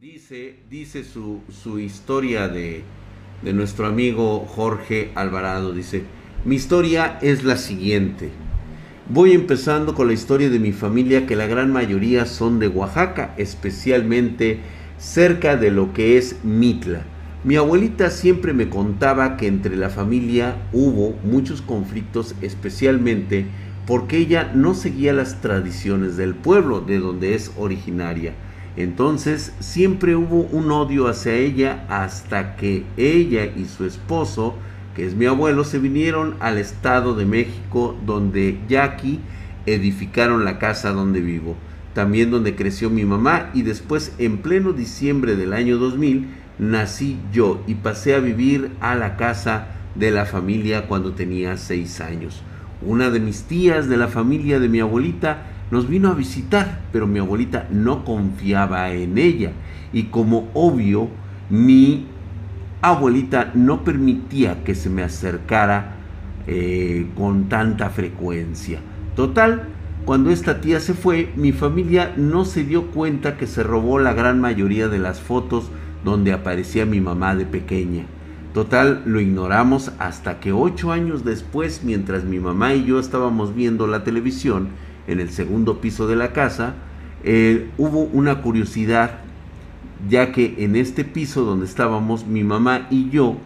[0.00, 2.84] Dice, dice su, su historia de,
[3.42, 5.74] de nuestro amigo Jorge Alvarado.
[5.74, 6.04] Dice,
[6.46, 8.30] mi historia es la siguiente.
[9.10, 13.34] Voy empezando con la historia de mi familia, que la gran mayoría son de Oaxaca,
[13.36, 14.60] especialmente
[14.96, 17.02] cerca de lo que es Mitla.
[17.44, 23.44] Mi abuelita siempre me contaba que entre la familia hubo muchos conflictos, especialmente
[23.86, 28.32] porque ella no seguía las tradiciones del pueblo de donde es originaria.
[28.76, 34.54] Entonces siempre hubo un odio hacia ella hasta que ella y su esposo,
[34.94, 39.20] que es mi abuelo, se vinieron al Estado de México donde Jackie
[39.66, 41.56] edificaron la casa donde vivo,
[41.94, 47.62] también donde creció mi mamá y después en pleno diciembre del año 2000 nací yo
[47.66, 52.42] y pasé a vivir a la casa de la familia cuando tenía seis años.
[52.82, 57.06] Una de mis tías de la familia de mi abuelita nos vino a visitar, pero
[57.06, 59.52] mi abuelita no confiaba en ella.
[59.92, 61.08] Y como obvio,
[61.48, 62.06] mi
[62.82, 65.96] abuelita no permitía que se me acercara
[66.46, 68.80] eh, con tanta frecuencia.
[69.14, 69.68] Total,
[70.04, 74.14] cuando esta tía se fue, mi familia no se dio cuenta que se robó la
[74.14, 75.70] gran mayoría de las fotos
[76.04, 78.06] donde aparecía mi mamá de pequeña.
[78.54, 83.86] Total, lo ignoramos hasta que ocho años después, mientras mi mamá y yo estábamos viendo
[83.86, 84.70] la televisión,
[85.10, 86.74] en el segundo piso de la casa,
[87.22, 89.18] eh, hubo una curiosidad,
[90.08, 93.36] ya que en este piso donde estábamos, mi mamá y yo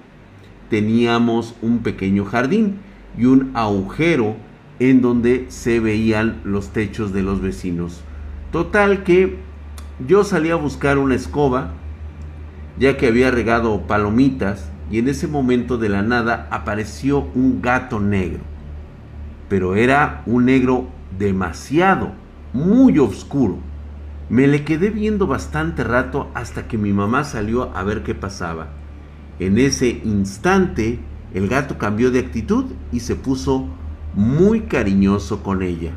[0.70, 2.76] teníamos un pequeño jardín
[3.18, 4.36] y un agujero
[4.78, 8.02] en donde se veían los techos de los vecinos.
[8.52, 9.38] Total que
[10.06, 11.72] yo salí a buscar una escoba,
[12.78, 18.00] ya que había regado palomitas, y en ese momento de la nada apareció un gato
[18.00, 18.40] negro.
[19.48, 22.12] Pero era un negro demasiado,
[22.52, 23.58] muy oscuro.
[24.28, 28.68] Me le quedé viendo bastante rato hasta que mi mamá salió a ver qué pasaba.
[29.38, 31.00] En ese instante,
[31.34, 33.66] el gato cambió de actitud y se puso
[34.14, 35.92] muy cariñoso con ella.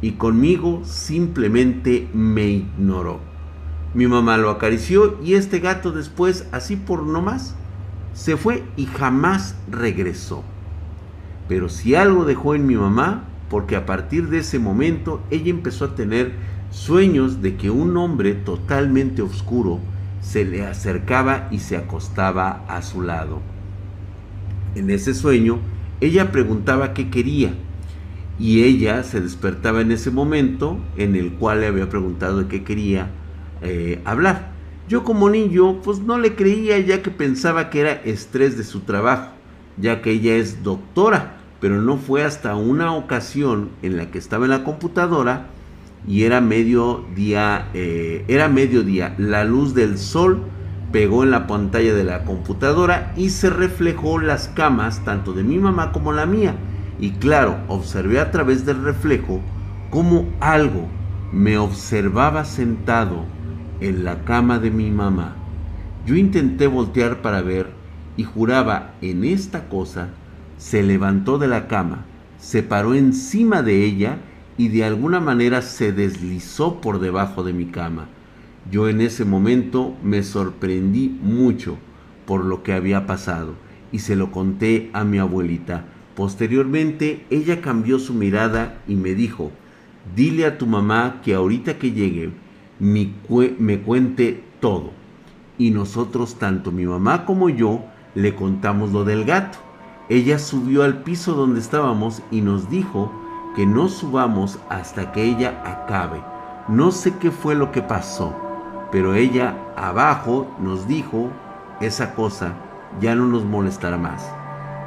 [0.00, 3.20] Y conmigo simplemente me ignoró.
[3.94, 7.54] Mi mamá lo acarició y este gato después, así por no más,
[8.14, 10.44] se fue y jamás regresó.
[11.48, 15.84] Pero si algo dejó en mi mamá porque a partir de ese momento ella empezó
[15.84, 16.32] a tener
[16.70, 19.78] sueños de que un hombre totalmente oscuro
[20.22, 23.42] se le acercaba y se acostaba a su lado.
[24.74, 25.58] En ese sueño,
[26.00, 27.52] ella preguntaba qué quería
[28.38, 32.64] y ella se despertaba en ese momento en el cual le había preguntado de qué
[32.64, 33.10] quería
[33.60, 34.52] eh, hablar.
[34.88, 38.80] Yo como niño pues no le creía ya que pensaba que era estrés de su
[38.80, 39.32] trabajo,
[39.76, 44.46] ya que ella es doctora pero no fue hasta una ocasión en la que estaba
[44.46, 45.46] en la computadora
[46.08, 48.50] y era mediodía, eh, era
[49.16, 50.42] la luz del sol
[50.90, 55.58] pegó en la pantalla de la computadora y se reflejó las camas tanto de mi
[55.58, 56.56] mamá como la mía.
[56.98, 59.40] Y claro, observé a través del reflejo
[59.90, 60.88] como algo
[61.32, 63.24] me observaba sentado
[63.80, 65.36] en la cama de mi mamá.
[66.06, 67.70] Yo intenté voltear para ver
[68.16, 70.08] y juraba en esta cosa
[70.62, 72.04] se levantó de la cama,
[72.38, 74.18] se paró encima de ella
[74.56, 78.06] y de alguna manera se deslizó por debajo de mi cama.
[78.70, 81.78] Yo en ese momento me sorprendí mucho
[82.26, 83.54] por lo que había pasado
[83.90, 85.84] y se lo conté a mi abuelita.
[86.14, 89.50] Posteriormente ella cambió su mirada y me dijo,
[90.14, 92.30] dile a tu mamá que ahorita que llegue
[92.78, 94.92] me cuente todo.
[95.58, 97.84] Y nosotros, tanto mi mamá como yo,
[98.14, 99.71] le contamos lo del gato.
[100.12, 103.10] Ella subió al piso donde estábamos y nos dijo
[103.56, 106.22] que no subamos hasta que ella acabe.
[106.68, 108.36] No sé qué fue lo que pasó,
[108.90, 111.30] pero ella abajo nos dijo
[111.80, 112.52] esa cosa
[113.00, 114.30] ya no nos molestará más.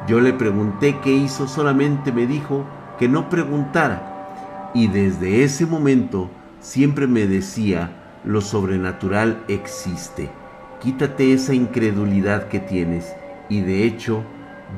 [0.08, 2.64] Yo le pregunté qué hizo, solamente me dijo
[3.00, 4.70] que no preguntara.
[4.76, 10.30] Y desde ese momento siempre me decía, lo sobrenatural existe.
[10.80, 13.12] Quítate esa incredulidad que tienes.
[13.50, 14.24] Y de hecho,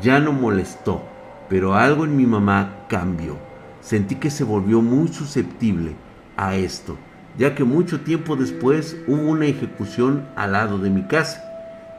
[0.02, 1.02] ya no molestó,
[1.50, 3.38] pero algo en mi mamá cambió.
[3.82, 5.96] Sentí que se volvió muy susceptible
[6.36, 6.98] a esto,
[7.38, 11.44] ya que mucho tiempo después hubo una ejecución al lado de mi casa.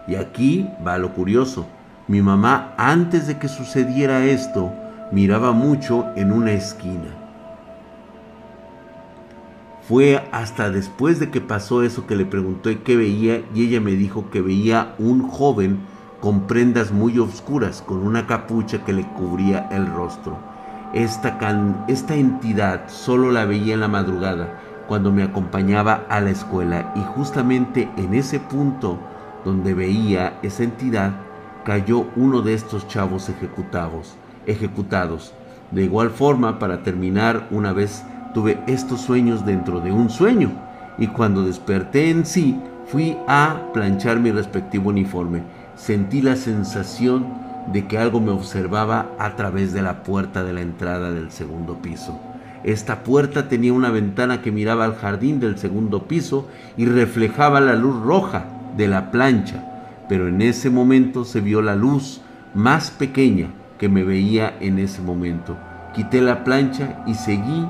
[0.07, 1.67] Y aquí va lo curioso.
[2.07, 4.73] Mi mamá, antes de que sucediera esto,
[5.13, 7.15] miraba mucho en una esquina.
[9.89, 13.93] Fue hasta después de que pasó eso que le pregunté qué veía y ella me
[13.93, 15.79] dijo que veía un joven
[16.21, 20.37] con prendas muy oscuras, con una capucha que le cubría el rostro.
[20.93, 21.39] Esta,
[21.87, 24.49] esta entidad solo la veía en la madrugada
[24.89, 28.99] cuando me acompañaba a la escuela y justamente en ese punto
[29.45, 31.13] donde veía esa entidad
[31.65, 34.17] cayó uno de estos chavos ejecutados,
[34.47, 35.35] ejecutados.
[35.71, 40.51] De igual forma, para terminar, una vez tuve estos sueños dentro de un sueño
[40.97, 45.43] y cuando desperté en sí, fui a planchar mi respectivo uniforme.
[45.79, 47.25] Sentí la sensación
[47.73, 51.81] de que algo me observaba a través de la puerta de la entrada del segundo
[51.81, 52.19] piso.
[52.65, 57.77] Esta puerta tenía una ventana que miraba al jardín del segundo piso y reflejaba la
[57.77, 58.47] luz roja
[58.77, 59.65] de la plancha,
[60.09, 62.23] pero en ese momento se vio la luz
[62.55, 65.57] más pequeña que me veía en ese momento.
[65.95, 67.69] Quité la plancha y seguí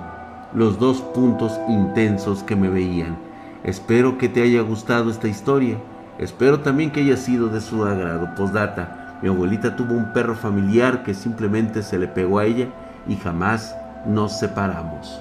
[0.55, 3.19] los dos puntos intensos que me veían.
[3.64, 5.76] Espero que te haya gustado esta historia.
[6.19, 8.35] Espero también que haya sido de su agrado.
[8.35, 12.69] Postdata, mi abuelita tuvo un perro familiar que simplemente se le pegó a ella
[13.06, 13.76] y jamás
[14.06, 15.20] nos separamos.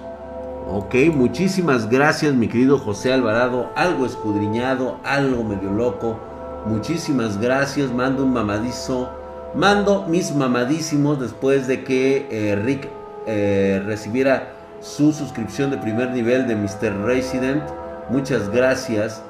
[0.69, 6.19] Ok, muchísimas gracias mi querido José Alvarado, algo escudriñado, algo medio loco.
[6.65, 9.09] Muchísimas gracias, mando un mamadizo,
[9.55, 12.89] mando mis mamadísimos después de que eh, Rick
[13.25, 14.49] eh, recibiera
[14.81, 17.05] su suscripción de primer nivel de Mr.
[17.05, 17.63] Resident.
[18.09, 19.23] Muchas gracias,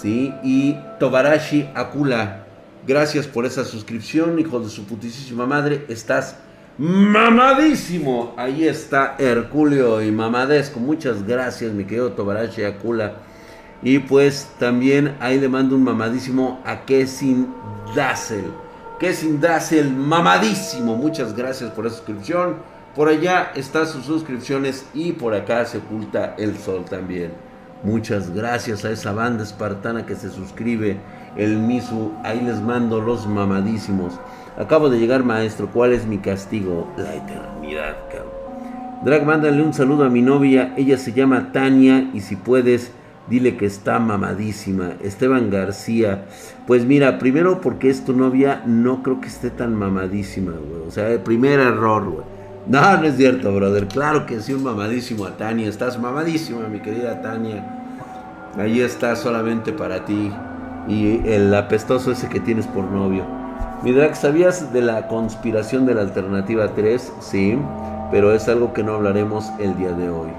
[0.00, 0.32] ¿sí?
[0.42, 2.46] Y Tobarashi Akula,
[2.86, 6.36] gracias por esa suscripción, hijo de su putísima madre, estás
[6.78, 8.34] mamadísimo.
[8.36, 10.80] Ahí está Herculeo y Mamadesco.
[10.80, 13.14] Muchas gracias, mi querido Tobarashi Akula.
[13.82, 17.48] Y pues también ahí le mando un mamadísimo a Kessin
[17.94, 18.44] Dassel.
[18.98, 20.96] Kessin Dassel, mamadísimo.
[20.96, 22.56] Muchas gracias por la suscripción.
[22.94, 27.32] Por allá están sus suscripciones y por acá se oculta el sol también.
[27.84, 30.98] Muchas gracias a esa banda espartana que se suscribe.
[31.36, 34.20] El Misu, ahí les mando los mamadísimos.
[34.56, 35.68] Acabo de llegar, maestro.
[35.72, 36.86] ¿Cuál es mi castigo?
[36.96, 38.42] La eternidad, cabrón.
[39.04, 40.74] Drag, mándale un saludo a mi novia.
[40.76, 42.08] Ella se llama Tania.
[42.14, 42.92] Y si puedes,
[43.28, 44.92] dile que está mamadísima.
[45.02, 46.26] Esteban García.
[46.68, 50.86] Pues mira, primero porque es tu novia, no creo que esté tan mamadísima, güey.
[50.86, 52.41] O sea, el primer error, güey.
[52.66, 53.88] No, no es cierto, brother.
[53.88, 55.68] Claro que sí, un mamadísimo a Tania.
[55.68, 57.64] Estás mamadísima, mi querida Tania.
[58.56, 60.32] Ahí está solamente para ti.
[60.86, 63.24] Y el apestoso ese que tienes por novio.
[63.82, 67.12] Mi drag, ¿sabías de la conspiración de la alternativa 3?
[67.20, 67.58] Sí,
[68.12, 70.30] pero es algo que no hablaremos el día de hoy.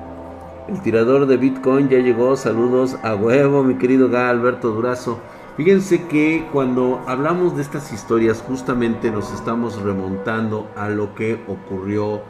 [0.69, 2.37] El tirador de Bitcoin ya llegó.
[2.37, 5.19] Saludos a huevo, mi querido Ga Alberto Durazo.
[5.55, 12.23] Fíjense que cuando hablamos de estas historias, justamente nos estamos remontando a lo que ocurrió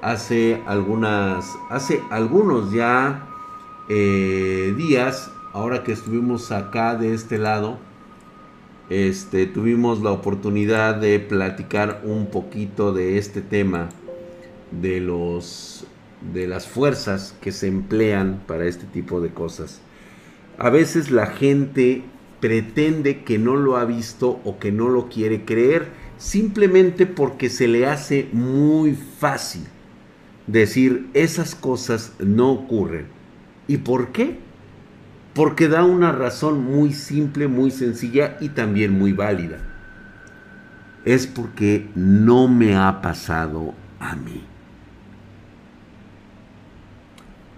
[0.00, 3.26] hace algunas, hace algunos ya
[3.88, 5.32] eh, días.
[5.52, 7.78] Ahora que estuvimos acá de este lado,
[8.90, 13.88] este, tuvimos la oportunidad de platicar un poquito de este tema
[14.70, 15.84] de los
[16.32, 19.80] de las fuerzas que se emplean para este tipo de cosas.
[20.58, 22.04] A veces la gente
[22.40, 25.88] pretende que no lo ha visto o que no lo quiere creer
[26.18, 29.64] simplemente porque se le hace muy fácil
[30.46, 33.06] decir esas cosas no ocurren.
[33.66, 34.38] ¿Y por qué?
[35.34, 39.58] Porque da una razón muy simple, muy sencilla y también muy válida.
[41.04, 44.42] Es porque no me ha pasado a mí.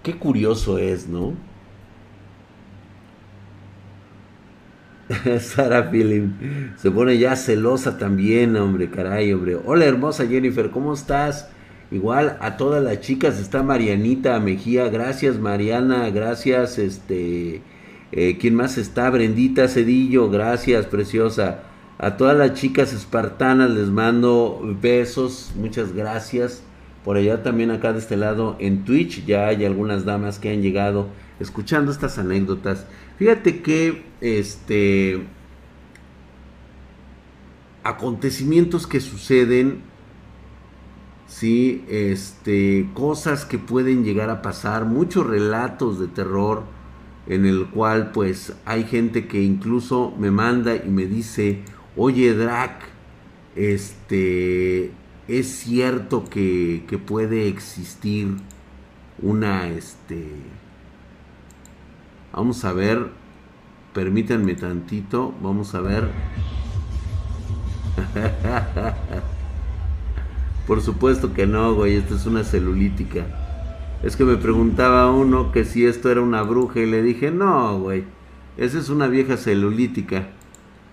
[0.03, 1.33] Qué curioso es, ¿no?
[5.39, 6.29] Sara Philip
[6.77, 9.57] se pone ya celosa también, hombre, caray, hombre.
[9.65, 11.49] Hola, hermosa Jennifer, ¿cómo estás?
[11.91, 17.61] Igual a todas las chicas está Marianita Mejía, gracias Mariana, gracias este
[18.13, 19.09] eh, ¿Quién más está?
[19.09, 21.63] Brendita Cedillo, gracias, preciosa.
[21.97, 26.61] A todas las chicas espartanas les mando besos, muchas gracias.
[27.05, 30.61] Por allá también acá de este lado en Twitch ya hay algunas damas que han
[30.61, 31.07] llegado
[31.39, 32.85] escuchando estas anécdotas.
[33.21, 35.21] Fíjate que este
[37.83, 39.83] acontecimientos que suceden,
[41.27, 46.63] sí, este cosas que pueden llegar a pasar, muchos relatos de terror
[47.27, 51.61] en el cual pues hay gente que incluso me manda y me dice,
[51.95, 52.81] oye Drac,
[53.55, 54.89] este,
[55.27, 58.37] es cierto que, que puede existir
[59.21, 60.25] una, este,
[62.33, 63.09] vamos a ver,
[63.93, 66.09] permítanme tantito, vamos a ver.
[70.67, 73.25] Por supuesto que no, güey, esto es una celulítica.
[74.03, 77.79] Es que me preguntaba uno que si esto era una bruja y le dije, no,
[77.79, 78.05] güey,
[78.57, 80.29] esa es una vieja celulítica.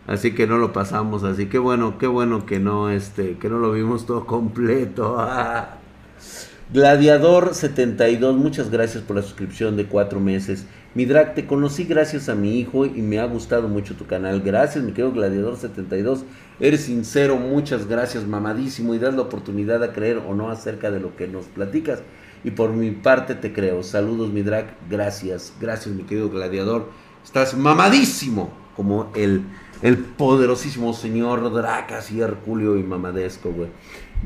[0.07, 3.59] Así que no lo pasamos, así que bueno, qué bueno que no, este, que no
[3.59, 5.19] lo vimos todo completo.
[6.73, 10.67] Gladiador72, muchas gracias por la suscripción de cuatro meses.
[10.95, 14.43] Mi drag, te conocí gracias a mi hijo y me ha gustado mucho tu canal.
[14.43, 16.25] Gracias, mi querido Gladiador72.
[16.61, 18.95] Eres sincero, muchas gracias, mamadísimo.
[18.95, 22.03] Y das la oportunidad a creer o no acerca de lo que nos platicas.
[22.45, 23.83] Y por mi parte te creo.
[23.83, 24.77] Saludos, mi drag.
[24.91, 26.91] Gracias, gracias, mi querido Gladiador.
[27.25, 29.43] Estás mamadísimo como el,
[29.81, 33.71] el poderosísimo señor Dracas y Herculio y mamadesco, güey.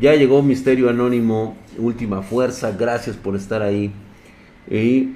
[0.01, 3.93] Ya llegó Misterio Anónimo, última fuerza, gracias por estar ahí.
[4.71, 5.11] Y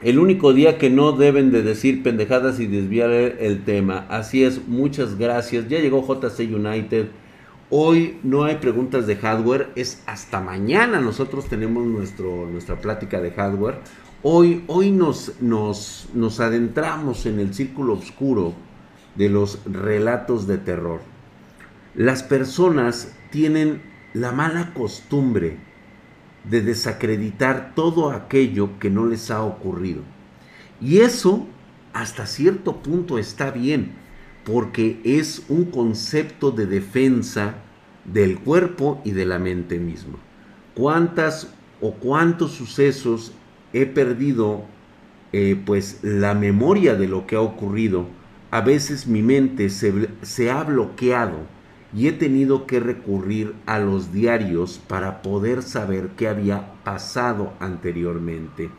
[0.00, 4.06] el único día que no deben de decir pendejadas y desviar el tema.
[4.08, 5.68] Así es, muchas gracias.
[5.68, 7.08] Ya llegó JC United.
[7.68, 11.00] Hoy no hay preguntas de hardware, es hasta mañana.
[11.00, 13.80] Nosotros tenemos nuestro, nuestra plática de hardware.
[14.22, 18.54] Hoy, hoy nos, nos, nos adentramos en el círculo oscuro
[19.16, 21.00] de los relatos de terror.
[21.96, 23.82] Las personas tienen
[24.14, 25.56] la mala costumbre
[26.44, 30.02] de desacreditar todo aquello que no les ha ocurrido.
[30.80, 31.46] Y eso
[31.92, 33.92] hasta cierto punto está bien,
[34.44, 37.56] porque es un concepto de defensa
[38.04, 40.18] del cuerpo y de la mente misma.
[40.74, 43.32] ¿Cuántas o cuántos sucesos
[43.72, 44.64] he perdido
[45.32, 48.06] eh, pues la memoria de lo que ha ocurrido?
[48.50, 51.57] A veces mi mente se, se ha bloqueado
[51.94, 58.70] y he tenido que recurrir a los diarios para poder saber qué había pasado anteriormente.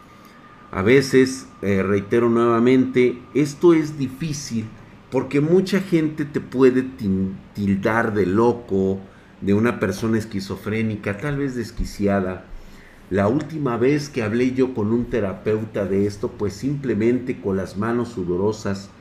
[0.71, 4.65] A veces, eh, reitero nuevamente, esto es difícil
[5.11, 6.85] porque mucha gente te puede
[7.55, 8.99] tildar de loco,
[9.41, 12.45] de una persona esquizofrénica, tal vez desquiciada.
[13.09, 17.75] La última vez que hablé yo con un terapeuta de esto, pues simplemente con las
[17.75, 18.91] manos sudorosas,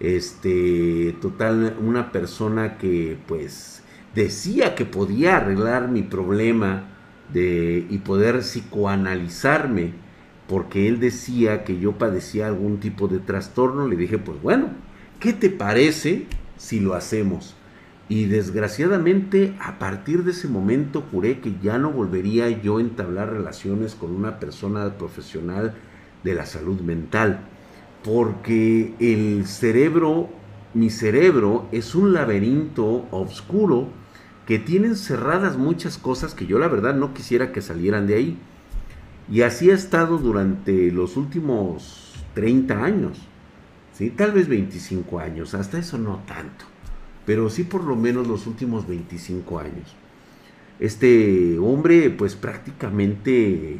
[0.00, 3.82] este, total, una persona que pues
[4.14, 6.84] decía que podía arreglar mi problema
[7.32, 9.92] de, y poder psicoanalizarme,
[10.48, 14.68] porque él decía que yo padecía algún tipo de trastorno, le dije, pues bueno,
[15.20, 17.56] ¿qué te parece si lo hacemos?
[18.08, 23.32] Y desgraciadamente a partir de ese momento juré que ya no volvería yo a entablar
[23.32, 25.74] relaciones con una persona profesional
[26.22, 27.48] de la salud mental
[28.04, 30.28] porque el cerebro,
[30.74, 33.88] mi cerebro, es un laberinto oscuro
[34.46, 38.38] que tiene encerradas muchas cosas que yo la verdad no quisiera que salieran de ahí.
[39.30, 43.18] Y así ha estado durante los últimos 30 años,
[43.92, 44.10] ¿sí?
[44.10, 46.64] tal vez 25 años, hasta eso no tanto,
[47.24, 49.94] pero sí por lo menos los últimos 25 años.
[50.80, 53.78] Este hombre pues prácticamente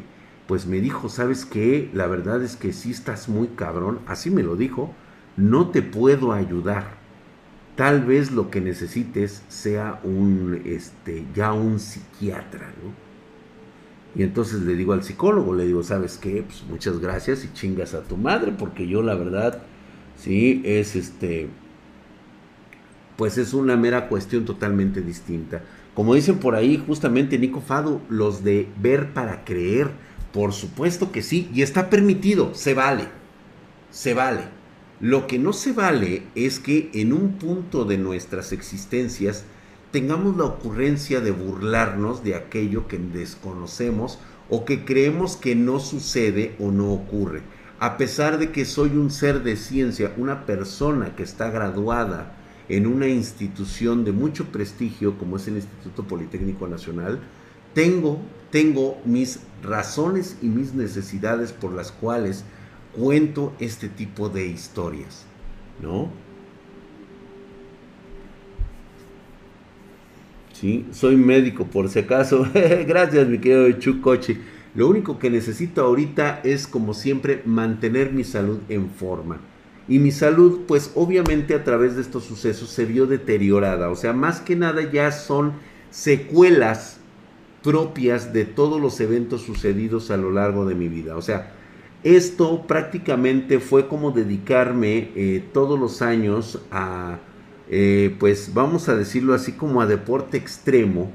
[0.53, 1.89] pues me dijo, ¿sabes qué?
[1.95, 4.93] La verdad es que sí estás muy cabrón, así me lo dijo,
[5.35, 6.91] no te puedo ayudar.
[7.75, 12.91] Tal vez lo que necesites sea un, este, ya un psiquiatra, ¿no?
[14.13, 16.43] Y entonces le digo al psicólogo, le digo, ¿sabes qué?
[16.43, 19.63] Pues muchas gracias y chingas a tu madre, porque yo la verdad,
[20.17, 21.49] sí, es este,
[23.17, 25.63] pues es una mera cuestión totalmente distinta.
[25.95, 31.21] Como dicen por ahí, justamente Nico Fado, los de ver para creer por supuesto que
[31.21, 33.07] sí, y está permitido, se vale,
[33.91, 34.41] se vale.
[34.99, 39.45] Lo que no se vale es que en un punto de nuestras existencias
[39.91, 44.17] tengamos la ocurrencia de burlarnos de aquello que desconocemos
[44.49, 47.43] o que creemos que no sucede o no ocurre.
[47.79, 52.37] A pesar de que soy un ser de ciencia, una persona que está graduada
[52.69, 57.19] en una institución de mucho prestigio como es el Instituto Politécnico Nacional,
[57.73, 58.19] tengo,
[58.53, 62.45] tengo mis razones y mis necesidades por las cuales
[62.95, 65.25] cuento este tipo de historias,
[65.81, 66.11] ¿no?
[70.53, 72.45] Sí, soy médico por si acaso.
[72.87, 74.37] Gracias, mi querido Chucoche.
[74.75, 79.39] Lo único que necesito ahorita es, como siempre, mantener mi salud en forma.
[79.87, 83.89] Y mi salud, pues obviamente a través de estos sucesos se vio deteriorada.
[83.89, 85.53] O sea, más que nada ya son
[85.89, 86.99] secuelas
[87.63, 91.15] propias de todos los eventos sucedidos a lo largo de mi vida.
[91.15, 91.53] O sea,
[92.03, 97.19] esto prácticamente fue como dedicarme eh, todos los años a,
[97.69, 101.11] eh, pues vamos a decirlo así, como a deporte extremo,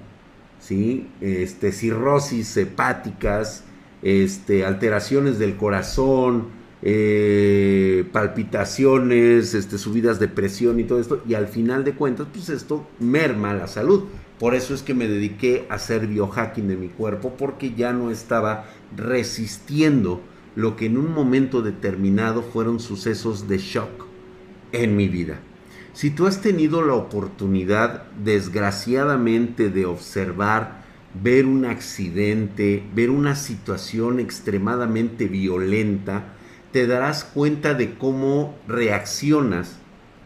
[0.58, 1.08] ¿sí?
[1.20, 3.64] Este, cirrosis hepáticas,
[4.02, 11.48] este, alteraciones del corazón, eh, palpitaciones, este, subidas de presión y todo esto, y al
[11.48, 14.04] final de cuentas, pues esto merma la salud.
[14.38, 18.10] Por eso es que me dediqué a hacer biohacking de mi cuerpo porque ya no
[18.12, 18.66] estaba
[18.96, 20.20] resistiendo
[20.54, 24.06] lo que en un momento determinado fueron sucesos de shock
[24.72, 25.40] en mi vida.
[25.92, 30.84] Si tú has tenido la oportunidad, desgraciadamente, de observar
[31.20, 36.34] ver un accidente, ver una situación extremadamente violenta,
[36.72, 39.76] te darás cuenta de cómo reaccionas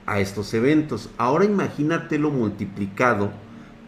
[0.07, 1.11] a estos eventos.
[1.19, 3.31] Ahora imagínatelo multiplicado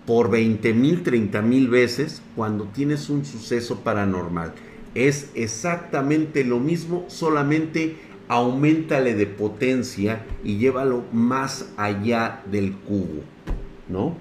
[0.07, 4.53] por 20 mil, 30 mil veces cuando tienes un suceso paranormal.
[4.95, 7.97] Es exactamente lo mismo, solamente
[8.29, 13.23] aumentale de potencia y llévalo más allá del cubo,
[13.89, 14.17] ¿no?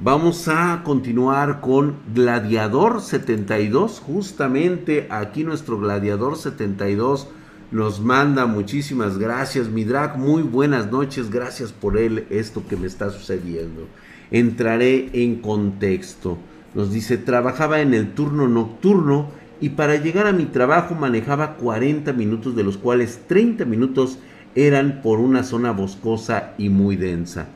[0.00, 3.98] Vamos a continuar con Gladiador 72.
[3.98, 7.26] Justamente aquí nuestro Gladiador 72
[7.72, 9.68] nos manda muchísimas gracias.
[9.68, 11.30] Mi drag, muy buenas noches.
[11.30, 13.88] Gracias por él, esto que me está sucediendo.
[14.30, 16.38] Entraré en contexto.
[16.76, 22.12] Nos dice, trabajaba en el turno nocturno y para llegar a mi trabajo manejaba 40
[22.12, 24.20] minutos, de los cuales 30 minutos
[24.54, 27.48] eran por una zona boscosa y muy densa.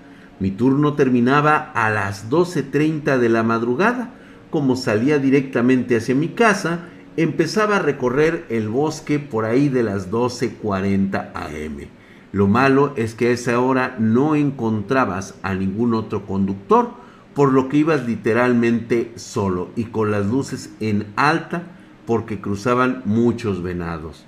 [0.43, 4.11] Mi turno terminaba a las 12.30 de la madrugada.
[4.51, 6.81] Como salía directamente hacia mi casa,
[7.17, 11.77] empezaba a recorrer el bosque por ahí de las 12.40 am.
[12.33, 16.91] Lo malo es que a esa hora no encontrabas a ningún otro conductor,
[17.37, 21.69] por lo que ibas literalmente solo y con las luces en alta
[22.05, 24.25] porque cruzaban muchos venados.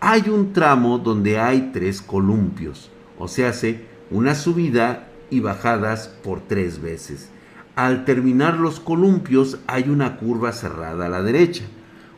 [0.00, 6.40] Hay un tramo donde hay tres columpios, o sea, hace una subida y bajadas por
[6.40, 7.30] tres veces.
[7.76, 11.64] Al terminar los columpios hay una curva cerrada a la derecha.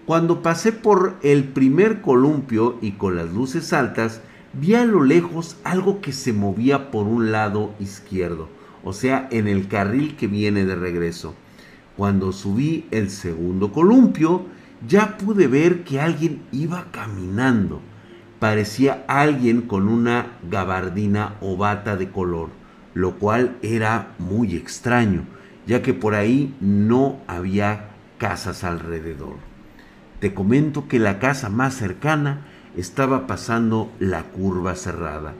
[0.07, 4.21] Cuando pasé por el primer columpio y con las luces altas,
[4.53, 8.49] vi a lo lejos algo que se movía por un lado izquierdo,
[8.85, 11.35] o sea, en el carril que viene de regreso.
[11.97, 14.47] Cuando subí el segundo columpio,
[14.87, 17.81] ya pude ver que alguien iba caminando.
[18.39, 22.51] Parecía alguien con una gabardina o bata de color
[22.95, 25.25] lo cual era muy extraño,
[25.67, 29.37] ya que por ahí no había casas alrededor.
[30.21, 35.35] Te comento que la casa más cercana estaba pasando la curva cerrada.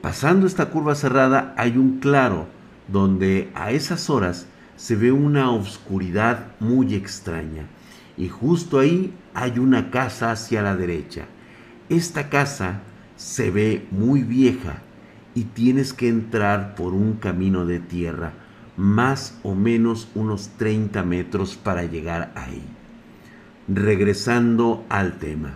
[0.00, 2.46] Pasando esta curva cerrada hay un claro
[2.86, 7.66] donde a esas horas se ve una oscuridad muy extraña
[8.16, 11.26] y justo ahí hay una casa hacia la derecha.
[11.88, 12.80] Esta casa
[13.16, 14.82] se ve muy vieja
[15.38, 18.32] y tienes que entrar por un camino de tierra,
[18.76, 22.64] más o menos unos 30 metros para llegar ahí.
[23.68, 25.50] Regresando al tema,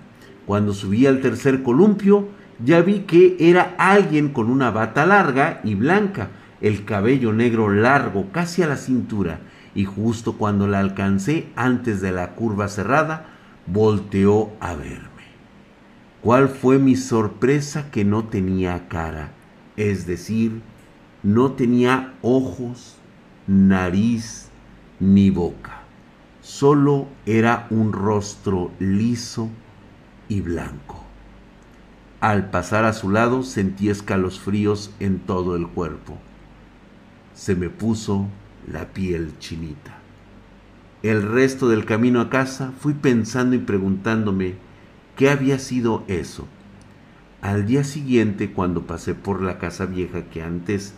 [0.47, 2.29] cuando subí al tercer columpio,
[2.64, 6.29] ya vi que era alguien con una bata larga y blanca,
[6.61, 9.40] el cabello negro largo casi a la cintura,
[9.75, 13.27] y justo cuando la alcancé antes de la curva cerrada,
[13.66, 15.09] volteó a verme.
[16.21, 19.41] ¿Cuál fue mi sorpresa que no tenía cara?
[19.76, 20.61] Es decir,
[21.22, 22.96] no tenía ojos,
[23.46, 24.48] nariz
[25.00, 25.82] ni boca,
[26.40, 29.48] solo era un rostro liso
[30.28, 31.02] y blanco.
[32.20, 36.18] Al pasar a su lado sentí escalofríos en todo el cuerpo.
[37.35, 38.28] Se me puso
[38.70, 39.98] la piel chinita.
[41.02, 44.54] El resto del camino a casa fui pensando y preguntándome
[45.16, 46.46] qué había sido eso
[47.42, 50.94] al día siguiente, cuando pasé por la casa vieja que antes,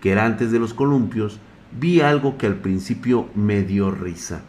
[0.00, 1.40] que era antes de los columpios,
[1.78, 4.42] vi algo que al principio me dio risa.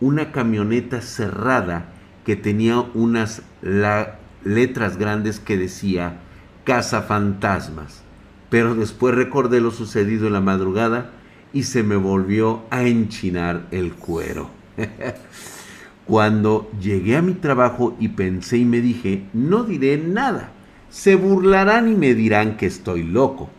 [0.00, 1.92] Una camioneta cerrada
[2.24, 3.42] que tenía unas
[4.42, 6.18] letras grandes que decía
[6.64, 8.02] Casa Fantasmas.
[8.50, 11.12] Pero después recordé lo sucedido en la madrugada
[11.52, 14.50] y se me volvió a enchinar el cuero.
[16.04, 20.52] Cuando llegué a mi trabajo y pensé y me dije, no diré nada
[20.96, 23.50] se burlarán y me dirán que estoy loco,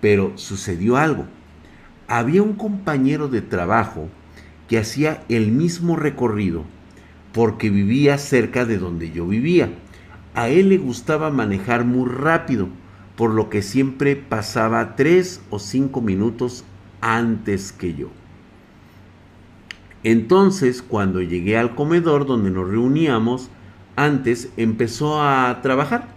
[0.00, 1.26] pero sucedió algo.
[2.06, 4.08] Había un compañero de trabajo
[4.68, 6.64] que hacía el mismo recorrido
[7.34, 9.68] porque vivía cerca de donde yo vivía.
[10.32, 12.70] A él le gustaba manejar muy rápido,
[13.16, 16.64] por lo que siempre pasaba tres o cinco minutos
[17.02, 18.08] antes que yo.
[20.04, 23.50] Entonces, cuando llegué al comedor donde nos reuníamos,
[23.94, 26.16] antes empezó a trabajar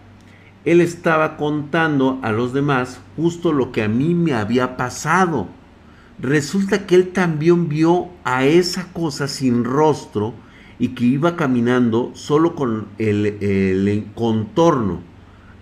[0.63, 5.47] él estaba contando a los demás justo lo que a mí me había pasado.
[6.19, 10.33] Resulta que él también vio a esa cosa sin rostro
[10.77, 15.01] y que iba caminando solo con el, contorno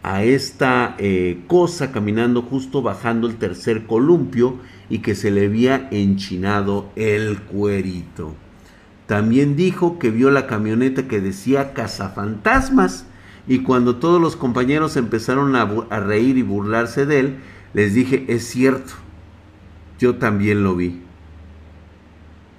[0.02, 4.60] a esta eh, cosa caminando justo bajando el tercer columpio
[4.90, 8.34] y que se le había enchinado el cuerito.
[9.08, 13.06] También dijo que vio la camioneta que decía cazafantasmas
[13.48, 15.66] y cuando todos los compañeros empezaron a,
[16.00, 17.36] reír y burlarse de él,
[17.74, 18.94] les dije, es cierto,
[19.98, 21.02] yo también lo vi.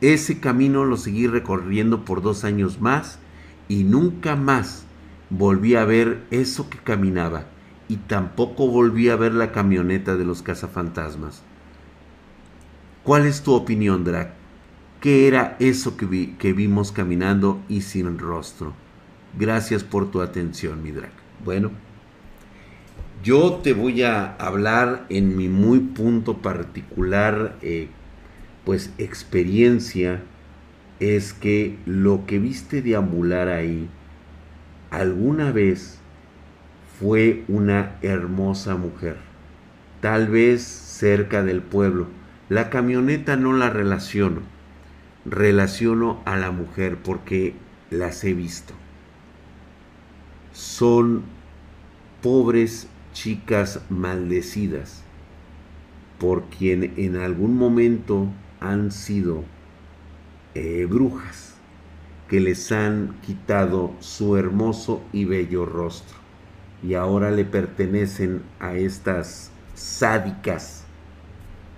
[0.01, 3.19] Ese camino lo seguí recorriendo por dos años más
[3.69, 4.85] y nunca más
[5.29, 7.45] volví a ver eso que caminaba
[7.87, 11.43] y tampoco volví a ver la camioneta de los cazafantasmas.
[13.03, 14.33] ¿Cuál es tu opinión, Drac?
[15.01, 18.75] ¿Qué era eso que, que vimos caminando y sin rostro?
[19.38, 21.12] Gracias por tu atención, mi Drac.
[21.45, 21.71] Bueno,
[23.23, 27.88] yo te voy a hablar en mi muy punto particular eh,
[28.64, 30.23] pues experiencia
[31.01, 33.88] es que lo que viste deambular ahí
[34.90, 35.99] alguna vez
[36.99, 39.16] fue una hermosa mujer,
[40.01, 42.09] tal vez cerca del pueblo.
[42.49, 44.40] La camioneta no la relaciono,
[45.25, 47.55] relaciono a la mujer porque
[47.90, 48.80] las he visto.
[50.61, 51.23] Son
[52.23, 55.03] pobres chicas maldecidas
[56.18, 58.27] por quien en algún momento
[58.61, 59.44] han sido
[60.55, 61.55] eh, brujas
[62.29, 66.18] que les han quitado su hermoso y bello rostro.
[66.83, 70.85] Y ahora le pertenecen a estas sádicas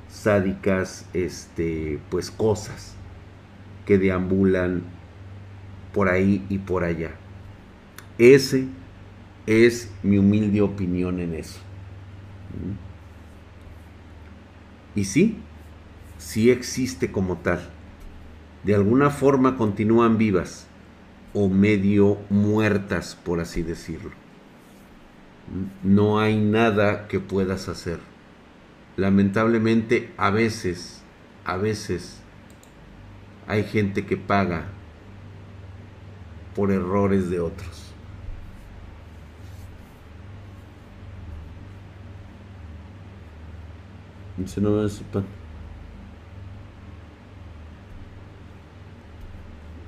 [0.08, 2.96] sádicas este pues cosas
[3.86, 4.82] que deambulan
[5.94, 7.21] por ahí y por allá
[8.18, 8.66] ese
[9.46, 11.60] es mi humilde opinión en eso
[14.94, 15.38] y sí
[16.22, 17.68] sí existe como tal.
[18.64, 20.66] De alguna forma continúan vivas
[21.34, 24.12] o medio muertas, por así decirlo.
[25.82, 27.98] No hay nada que puedas hacer.
[28.96, 31.02] Lamentablemente a veces,
[31.44, 32.20] a veces
[33.48, 34.66] hay gente que paga
[36.54, 37.81] por errores de otros.
[44.36, 44.88] No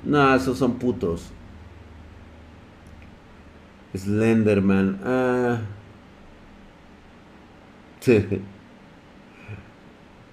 [0.04, 1.32] No, esos son putos.
[3.94, 5.00] Slenderman.
[5.04, 5.60] Ah.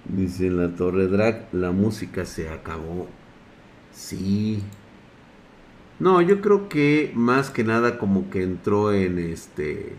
[0.04, 3.08] Dice en la Torre Drag, la música se acabó.
[3.92, 4.62] Sí.
[5.98, 9.94] No, yo creo que más que nada como que entró en este...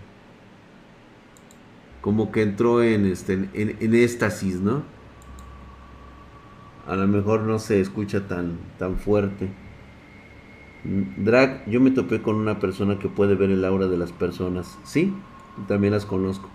[2.04, 3.34] Como que entró en este...
[3.34, 4.84] En, en éxtasis, ¿no?
[6.86, 9.48] A lo mejor no se escucha tan, tan fuerte.
[10.84, 14.78] Drag, yo me topé con una persona que puede ver el aura de las personas.
[14.84, 15.14] Sí,
[15.70, 16.50] también las conozco.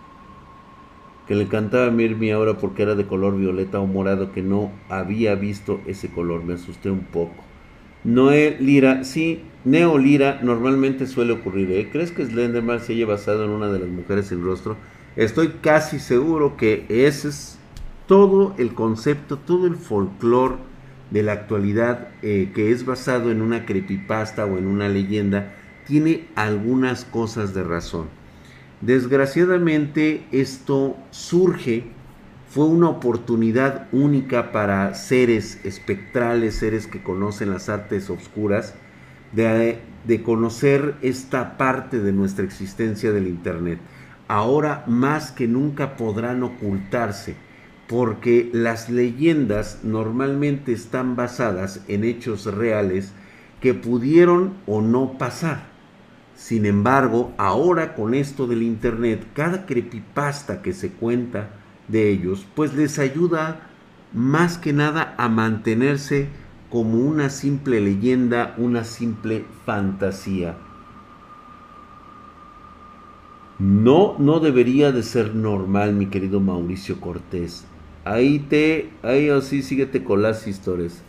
[1.26, 4.70] Que le encantaba ver mi aura porque era de color violeta o morado, que no
[4.90, 6.44] había visto ese color.
[6.44, 7.42] Me asusté un poco.
[8.04, 11.72] Noé Lira, sí, Neo Lira normalmente suele ocurrir.
[11.72, 11.88] ¿eh?
[11.90, 14.76] ¿Crees que Slenderman se haya basado en una de las mujeres sin rostro?
[15.18, 17.58] Estoy casi seguro que ese es
[18.06, 20.54] todo el concepto, todo el folclore
[21.10, 25.56] de la actualidad eh, que es basado en una creepypasta o en una leyenda,
[25.88, 28.06] tiene algunas cosas de razón.
[28.80, 31.86] Desgraciadamente esto surge,
[32.48, 38.76] fue una oportunidad única para seres espectrales, seres que conocen las artes oscuras,
[39.32, 43.80] de, de conocer esta parte de nuestra existencia del Internet.
[44.28, 47.36] Ahora más que nunca podrán ocultarse
[47.88, 53.12] porque las leyendas normalmente están basadas en hechos reales
[53.62, 55.66] que pudieron o no pasar.
[56.36, 61.48] Sin embargo, ahora con esto del internet, cada creepypasta que se cuenta
[61.88, 63.62] de ellos, pues les ayuda
[64.12, 66.28] más que nada a mantenerse
[66.70, 70.54] como una simple leyenda, una simple fantasía.
[73.58, 77.64] No, no debería de ser normal, mi querido Mauricio Cortés.
[78.04, 81.02] Ahí te, ahí o sí, síguete con las historias.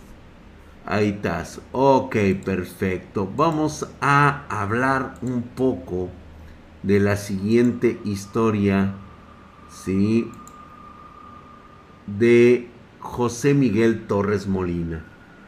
[0.84, 1.62] Ahí estás.
[1.72, 3.32] Ok, perfecto.
[3.38, 6.10] Vamos a hablar un poco
[6.82, 8.96] de la siguiente historia.
[9.70, 10.28] Sí.
[12.08, 12.68] De
[13.00, 15.06] José Miguel Torres Molina.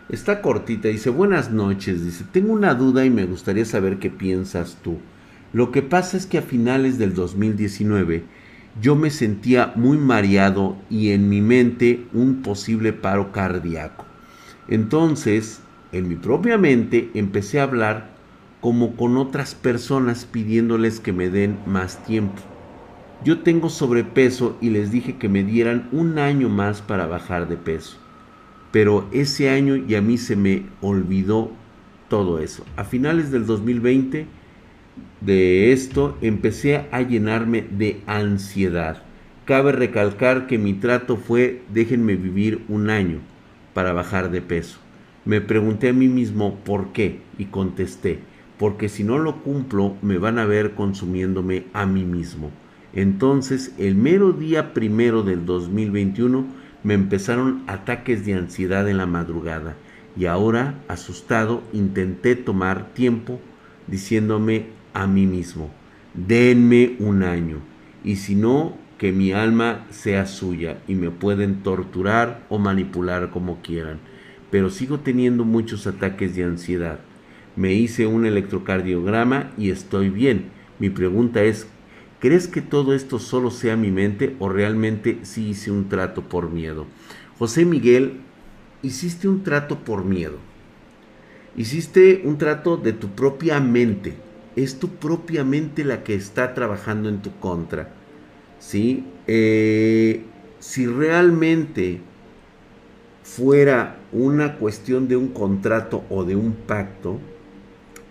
[0.09, 4.77] Está cortita, dice, buenas noches, dice, tengo una duda y me gustaría saber qué piensas
[4.83, 4.99] tú.
[5.53, 8.23] Lo que pasa es que a finales del 2019
[8.79, 14.05] yo me sentía muy mareado y en mi mente un posible paro cardíaco.
[14.69, 15.61] Entonces,
[15.91, 18.11] en mi propia mente empecé a hablar
[18.61, 22.41] como con otras personas pidiéndoles que me den más tiempo.
[23.25, 27.57] Yo tengo sobrepeso y les dije que me dieran un año más para bajar de
[27.57, 27.97] peso.
[28.71, 31.51] Pero ese año y a mí se me olvidó
[32.07, 32.63] todo eso.
[32.77, 34.27] A finales del 2020
[35.21, 39.03] de esto empecé a llenarme de ansiedad.
[39.45, 43.19] Cabe recalcar que mi trato fue déjenme vivir un año.
[43.73, 44.79] para bajar de peso.
[45.23, 48.19] Me pregunté a mí mismo por qué y contesté,
[48.57, 52.51] porque si no lo cumplo me van a ver consumiéndome a mí mismo.
[52.93, 56.45] Entonces, el mero día primero del 2021
[56.83, 59.77] me empezaron ataques de ansiedad en la madrugada
[60.17, 63.39] y ahora, asustado, intenté tomar tiempo
[63.87, 65.71] diciéndome a mí mismo,
[66.13, 67.57] denme un año
[68.03, 73.61] y si no, que mi alma sea suya y me pueden torturar o manipular como
[73.61, 73.99] quieran.
[74.51, 76.99] Pero sigo teniendo muchos ataques de ansiedad.
[77.55, 80.51] Me hice un electrocardiograma y estoy bien.
[80.77, 81.65] Mi pregunta es,
[82.19, 86.51] ¿crees que todo esto solo sea mi mente o realmente sí hice un trato por
[86.51, 86.85] miedo?
[87.39, 88.19] José Miguel,
[88.83, 90.37] hiciste un trato por miedo.
[91.57, 94.13] Hiciste un trato de tu propia mente.
[94.55, 97.89] Es tu propia mente la que está trabajando en tu contra.
[98.59, 99.05] ¿Sí?
[99.27, 100.23] Eh,
[100.59, 102.01] si realmente
[103.23, 107.19] fuera una cuestión de un contrato o de un pacto,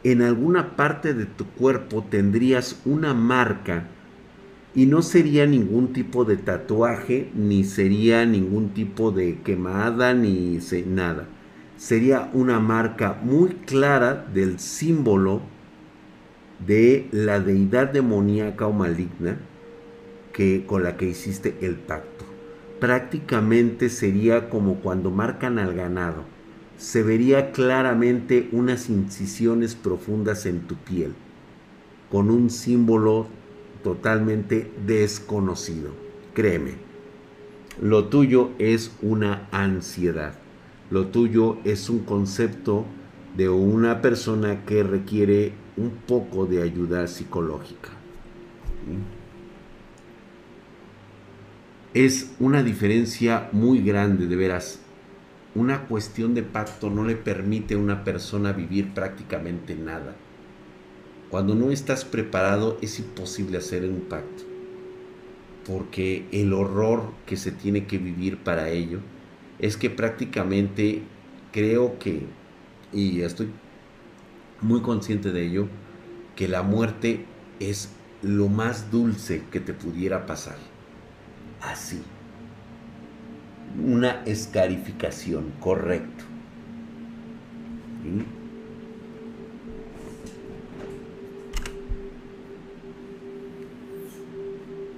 [0.03, 3.87] en alguna parte de tu cuerpo tendrías una marca
[4.75, 11.27] y no sería ningún tipo de tatuaje, ni sería ningún tipo de quemada, ni nada.
[11.77, 15.43] Sería una marca muy clara del símbolo
[16.67, 19.39] de la deidad demoníaca o maligna
[20.33, 22.25] que, con la que hiciste el pacto.
[22.79, 26.25] Prácticamente sería como cuando marcan al ganado
[26.81, 31.13] se vería claramente unas incisiones profundas en tu piel,
[32.11, 33.27] con un símbolo
[33.85, 35.91] totalmente desconocido.
[36.33, 36.77] Créeme,
[37.83, 40.33] lo tuyo es una ansiedad,
[40.91, 42.87] lo tuyo es un concepto
[43.37, 47.91] de una persona que requiere un poco de ayuda psicológica.
[51.95, 54.81] Es una diferencia muy grande, de veras
[55.55, 60.15] una cuestión de pacto no le permite a una persona vivir prácticamente nada.
[61.29, 64.45] Cuando no estás preparado es imposible hacer un pacto,
[65.67, 69.01] porque el horror que se tiene que vivir para ello
[69.59, 71.03] es que prácticamente
[71.53, 72.23] creo que,
[72.93, 73.49] y estoy
[74.61, 75.69] muy consciente de ello,
[76.37, 77.27] que la muerte
[77.59, 77.91] es
[78.23, 80.57] lo más dulce que te pudiera pasar.
[81.61, 82.03] Así
[83.79, 86.25] una escarificación, correcto.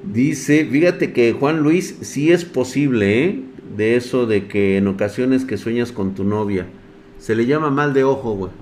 [0.04, 3.44] Dice, fíjate que Juan Luis sí es posible, ¿eh?
[3.76, 6.66] De eso de que en ocasiones que sueñas con tu novia.
[7.18, 8.61] Se le llama mal de ojo, güey.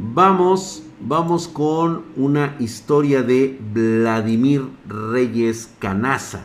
[0.00, 6.44] Vamos, vamos con una historia de Vladimir Reyes Canaza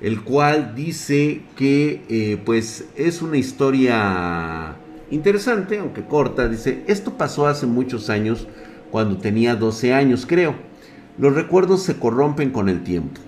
[0.00, 4.76] el cual dice que eh, pues es una historia
[5.10, 6.48] interesante, aunque corta.
[6.48, 8.46] Dice, esto pasó hace muchos años,
[8.90, 10.54] cuando tenía 12 años creo.
[11.18, 13.20] Los recuerdos se corrompen con el tiempo.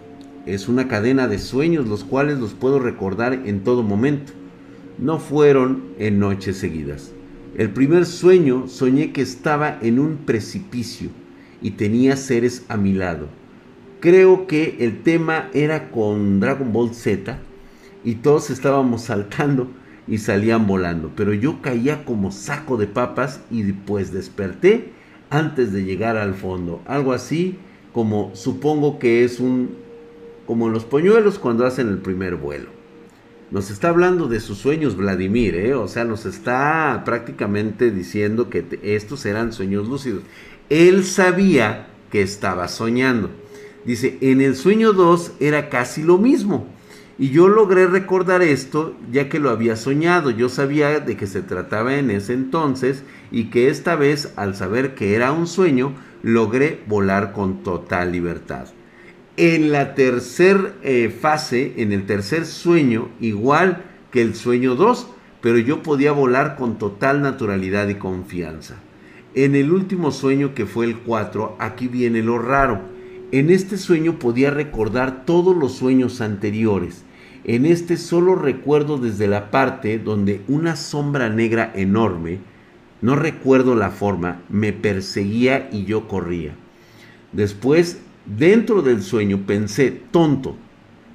[0.46, 4.32] Es una cadena de sueños los cuales los puedo recordar en todo momento.
[4.98, 7.12] No fueron en noches seguidas.
[7.56, 11.10] El primer sueño soñé que estaba en un precipicio
[11.60, 13.28] y tenía seres a mi lado
[14.00, 17.38] creo que el tema era con Dragon Ball Z
[18.02, 19.68] y todos estábamos saltando
[20.08, 24.92] y salían volando, pero yo caía como saco de papas y pues desperté
[25.28, 27.58] antes de llegar al fondo, algo así
[27.92, 29.78] como supongo que es un
[30.46, 32.79] como los polluelos cuando hacen el primer vuelo.
[33.50, 35.74] Nos está hablando de sus sueños Vladimir, ¿eh?
[35.74, 40.22] o sea, nos está prácticamente diciendo que estos eran sueños lúcidos.
[40.68, 43.28] Él sabía que estaba soñando.
[43.84, 46.68] Dice, en el sueño 2 era casi lo mismo.
[47.18, 50.30] Y yo logré recordar esto ya que lo había soñado.
[50.30, 54.94] Yo sabía de que se trataba en ese entonces y que esta vez, al saber
[54.94, 58.68] que era un sueño, logré volar con total libertad.
[59.36, 65.08] En la tercera eh, fase, en el tercer sueño, igual que el sueño 2,
[65.40, 68.76] pero yo podía volar con total naturalidad y confianza.
[69.34, 72.80] En el último sueño, que fue el 4, aquí viene lo raro
[73.32, 77.04] en este sueño podía recordar todos los sueños anteriores.
[77.44, 82.38] En este solo recuerdo desde la parte donde una sombra negra enorme,
[83.02, 86.54] no recuerdo la forma, me perseguía y yo corría.
[87.32, 90.56] Después, dentro del sueño, pensé, tonto,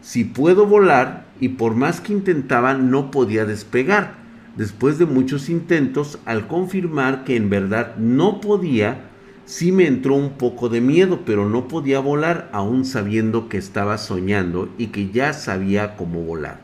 [0.02, 4.14] si puedo volar y por más que intentaba no podía despegar.
[4.56, 9.10] Después de muchos intentos, al confirmar que en verdad no podía,
[9.46, 13.98] sí me entró un poco de miedo, pero no podía volar aún sabiendo que estaba
[13.98, 16.62] soñando y que ya sabía cómo volar.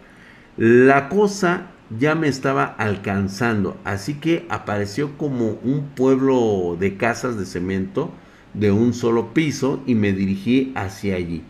[0.58, 1.68] La cosa
[2.00, 8.12] ya me estaba alcanzando, así que apareció como un pueblo de casas de cemento
[8.54, 11.44] de un solo piso y me dirigí hacia allí.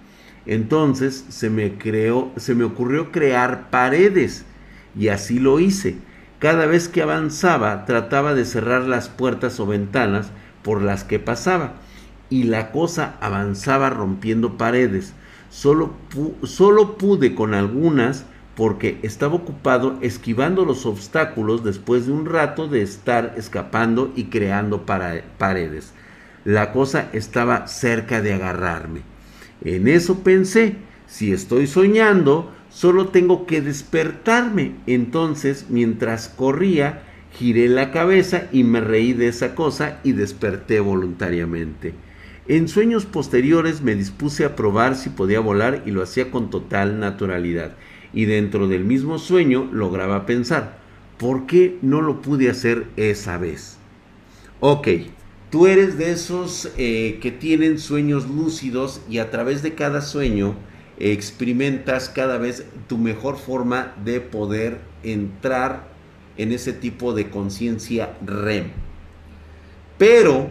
[0.46, 4.46] Entonces se me creó, se me ocurrió crear paredes
[4.98, 5.98] y así lo hice.
[6.40, 10.32] Cada vez que avanzaba trataba de cerrar las puertas o ventanas
[10.64, 11.74] por las que pasaba
[12.30, 15.14] y la cosa avanzaba rompiendo paredes.
[15.50, 15.94] Solo,
[16.44, 22.82] solo pude con algunas porque estaba ocupado esquivando los obstáculos después de un rato de
[22.82, 25.94] estar escapando y creando paredes.
[26.46, 29.02] La cosa estaba cerca de agarrarme.
[29.64, 30.76] En eso pensé,
[31.08, 34.74] si estoy soñando, solo tengo que despertarme.
[34.88, 41.94] Entonces, mientras corría, giré la cabeza y me reí de esa cosa y desperté voluntariamente.
[42.48, 47.00] En sueños posteriores me dispuse a probar si podía volar y lo hacía con total
[47.00, 47.74] naturalidad.
[48.14, 50.80] Y dentro del mismo sueño lograba pensar,
[51.18, 53.78] ¿por qué no lo pude hacer esa vez?
[54.60, 54.88] Ok,
[55.52, 60.56] tú eres de esos eh, que tienen sueños lúcidos y a través de cada sueño
[60.98, 65.92] experimentas cada vez tu mejor forma de poder entrar
[66.38, 68.68] en ese tipo de conciencia REM.
[69.98, 70.50] Pero,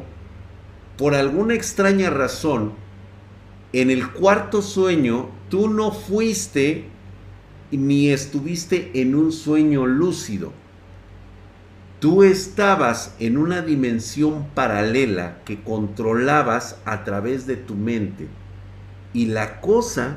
[0.97, 2.75] por alguna extraña razón,
[3.73, 6.85] en el cuarto sueño, tú no fuiste
[7.71, 10.53] ni estuviste en un sueño lúcido.
[12.01, 18.27] Tú estabas en una dimensión paralela que controlabas a través de tu mente.
[19.13, 20.17] Y la cosa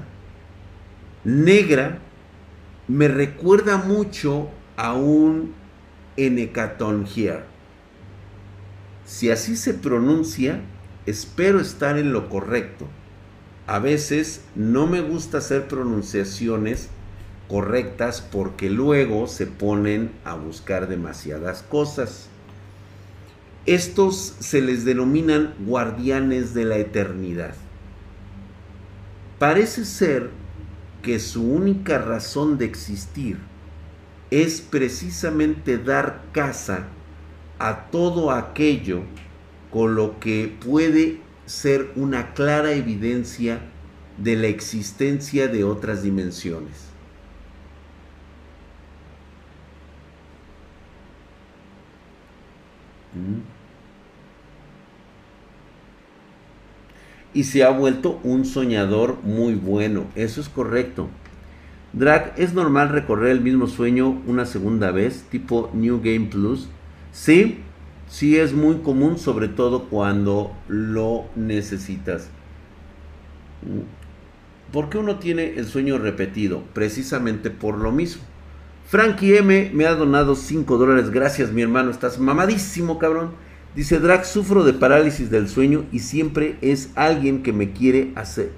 [1.26, 2.00] negra
[2.88, 5.54] me recuerda mucho a un
[6.15, 7.43] Enecaton here.
[9.06, 10.62] Si así se pronuncia,
[11.06, 12.88] espero estar en lo correcto.
[13.67, 16.89] A veces no me gusta hacer pronunciaciones
[17.47, 22.27] correctas porque luego se ponen a buscar demasiadas cosas.
[23.65, 27.56] Estos se les denominan guardianes de la eternidad.
[29.39, 30.29] Parece ser
[31.01, 33.38] que su única razón de existir
[34.32, 36.88] es precisamente dar casa
[37.60, 39.01] a todo aquello
[39.69, 43.60] con lo que puede ser una clara evidencia
[44.17, 46.92] de la existencia de otras dimensiones.
[57.34, 61.10] Y se ha vuelto un soñador muy bueno, eso es correcto.
[61.93, 66.67] Drag, ¿es normal recorrer el mismo sueño una segunda vez, tipo New Game Plus?
[67.12, 67.60] Sí,
[68.08, 72.30] sí es muy común, sobre todo cuando lo necesitas.
[74.71, 76.63] ¿Por qué uno tiene el sueño repetido?
[76.73, 78.23] Precisamente por lo mismo.
[78.93, 81.10] Frankie M me ha donado 5 dólares.
[81.10, 81.89] Gracias, mi hermano.
[81.89, 83.32] Estás mamadísimo, cabrón.
[83.75, 88.51] Dice Drag, sufro de parálisis del sueño y siempre es alguien que me quiere hacer,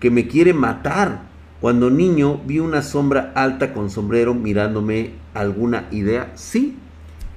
[0.00, 1.24] que me quiere matar.
[1.60, 6.32] Cuando niño vi una sombra alta con sombrero mirándome alguna idea.
[6.36, 6.74] Sí,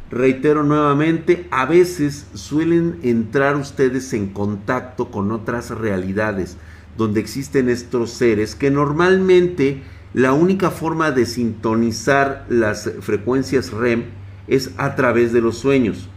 [0.09, 6.55] reitero nuevamente, a veces suelen entrar ustedes en contacto con otras realidades
[6.97, 9.83] donde existen estos seres que normalmente
[10.15, 14.05] la única forma de sintonizar las frecuencias REM
[14.47, 16.09] es a través de los sueños.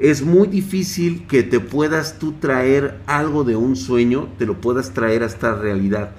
[0.00, 4.94] Es muy difícil que te puedas tú traer algo de un sueño, te lo puedas
[4.94, 6.12] traer a esta realidad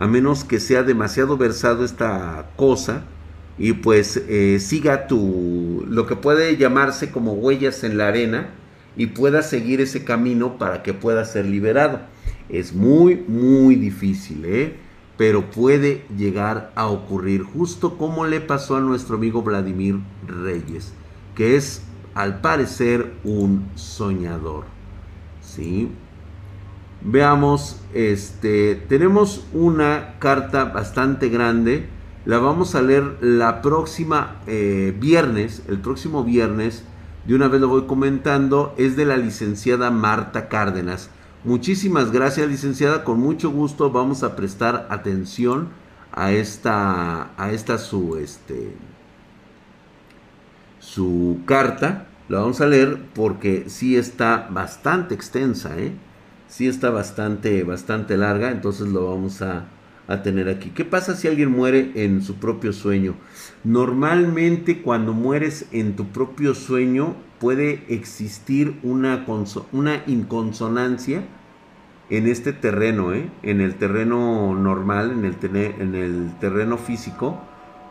[0.00, 3.04] a menos que sea demasiado versado esta cosa
[3.58, 8.48] y pues eh, siga tu lo que puede llamarse como huellas en la arena
[8.96, 12.00] y pueda seguir ese camino para que pueda ser liberado.
[12.48, 14.76] Es muy, muy difícil, ¿eh?
[15.20, 20.94] Pero puede llegar a ocurrir justo como le pasó a nuestro amigo Vladimir Reyes,
[21.34, 21.82] que es
[22.14, 24.64] al parecer un soñador.
[25.42, 25.90] ¿Sí?
[27.02, 31.86] Veamos, este, tenemos una carta bastante grande.
[32.24, 36.82] La vamos a leer la próxima eh, viernes, el próximo viernes.
[37.26, 38.74] De una vez lo voy comentando.
[38.78, 41.10] Es de la licenciada Marta Cárdenas.
[41.44, 43.02] Muchísimas gracias, licenciada.
[43.02, 45.68] Con mucho gusto vamos a prestar atención
[46.12, 48.74] a esta, a esta su, este,
[50.80, 52.06] su carta.
[52.28, 55.92] La vamos a leer porque sí está bastante extensa, ¿eh?
[56.46, 59.40] sí está bastante, bastante larga, entonces lo vamos
[60.10, 60.70] a, tener aquí.
[60.70, 63.14] ¿Qué pasa si alguien muere en su propio sueño?
[63.64, 69.24] Normalmente cuando mueres en tu propio sueño puede existir una,
[69.72, 71.22] una inconsonancia
[72.10, 73.30] en este terreno, ¿eh?
[73.42, 75.36] en el terreno normal, en el,
[75.80, 77.40] en el terreno físico,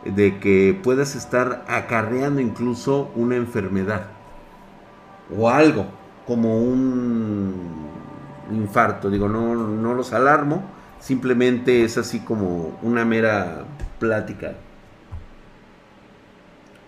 [0.04, 4.08] de que puedas estar acarreando incluso una enfermedad
[5.36, 5.86] o algo
[6.26, 7.54] como un
[8.52, 9.10] infarto.
[9.10, 10.64] Digo, no, no los alarmo,
[11.00, 13.64] simplemente es así como una mera
[13.98, 14.54] plática.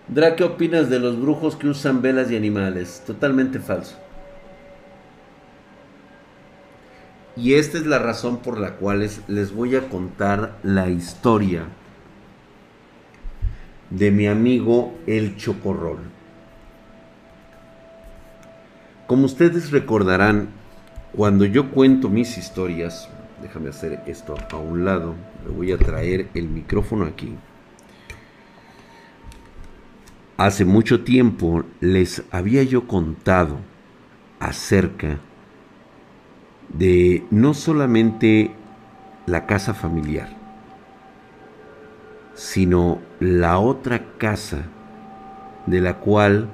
[0.07, 3.03] Dra, ¿qué opinas de los brujos que usan velas y animales?
[3.05, 3.97] Totalmente falso.
[7.35, 11.65] Y esta es la razón por la cual les voy a contar la historia
[13.89, 15.99] de mi amigo el Chocorrol.
[19.07, 20.49] Como ustedes recordarán,
[21.15, 23.09] cuando yo cuento mis historias,
[23.43, 25.15] déjame hacer esto a un lado,
[25.45, 27.35] le voy a traer el micrófono aquí.
[30.37, 33.57] Hace mucho tiempo les había yo contado
[34.39, 35.19] acerca
[36.69, 38.51] de no solamente
[39.25, 40.29] la casa familiar,
[42.33, 44.63] sino la otra casa
[45.65, 46.49] de la cual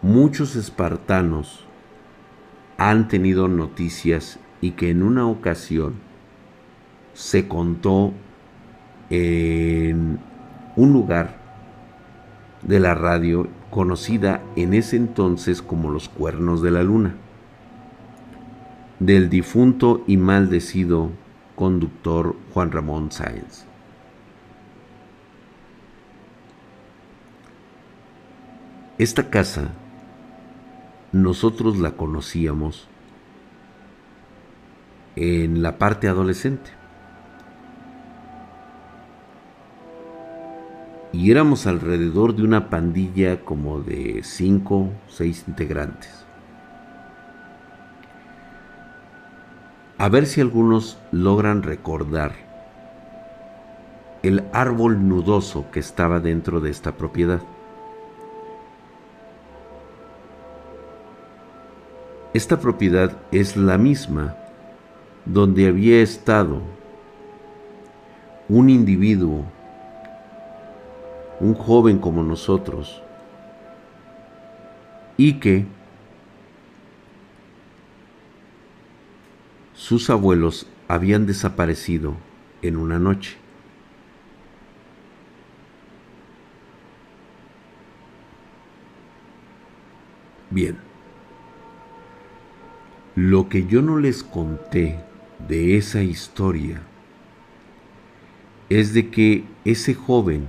[0.00, 1.64] muchos espartanos
[2.78, 6.05] han tenido noticias y que en una ocasión
[7.16, 8.12] se contó
[9.08, 10.18] en
[10.76, 11.38] un lugar
[12.60, 17.14] de la radio conocida en ese entonces como los cuernos de la luna,
[18.98, 21.10] del difunto y maldecido
[21.54, 23.64] conductor Juan Ramón Sáenz.
[28.98, 29.70] Esta casa
[31.12, 32.88] nosotros la conocíamos
[35.16, 36.76] en la parte adolescente.
[41.16, 46.26] Y éramos alrededor de una pandilla como de cinco, seis integrantes.
[49.96, 52.32] A ver si algunos logran recordar
[54.22, 57.40] el árbol nudoso que estaba dentro de esta propiedad.
[62.34, 64.36] Esta propiedad es la misma
[65.24, 66.60] donde había estado
[68.50, 69.55] un individuo,
[71.40, 73.02] un joven como nosotros,
[75.16, 75.66] y que
[79.74, 82.14] sus abuelos habían desaparecido
[82.62, 83.36] en una noche.
[90.50, 90.78] Bien.
[93.14, 95.00] Lo que yo no les conté
[95.48, 96.82] de esa historia
[98.68, 100.48] es de que ese joven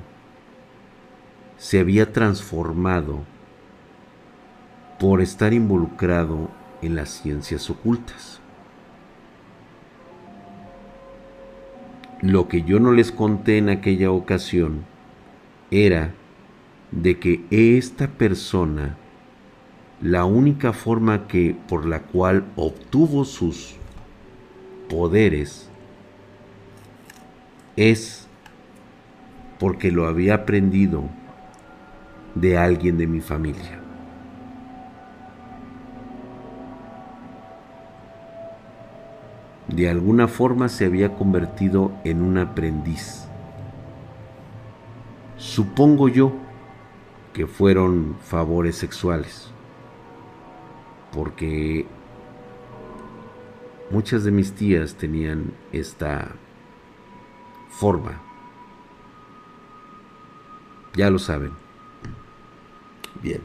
[1.57, 3.23] se había transformado
[4.99, 6.49] por estar involucrado
[6.81, 8.39] en las ciencias ocultas.
[12.21, 14.85] Lo que yo no les conté en aquella ocasión
[15.69, 16.13] era
[16.91, 18.97] de que esta persona
[20.01, 23.75] la única forma que por la cual obtuvo sus
[24.89, 25.69] poderes
[27.75, 28.27] es
[29.59, 31.09] porque lo había aprendido
[32.39, 33.79] de alguien de mi familia.
[39.67, 43.27] De alguna forma se había convertido en un aprendiz.
[45.37, 46.31] Supongo yo
[47.33, 49.51] que fueron favores sexuales
[51.17, 51.85] porque
[53.89, 56.35] muchas de mis tías tenían esta
[57.69, 58.21] forma.
[60.95, 61.66] Ya lo saben.
[63.21, 63.41] Bien.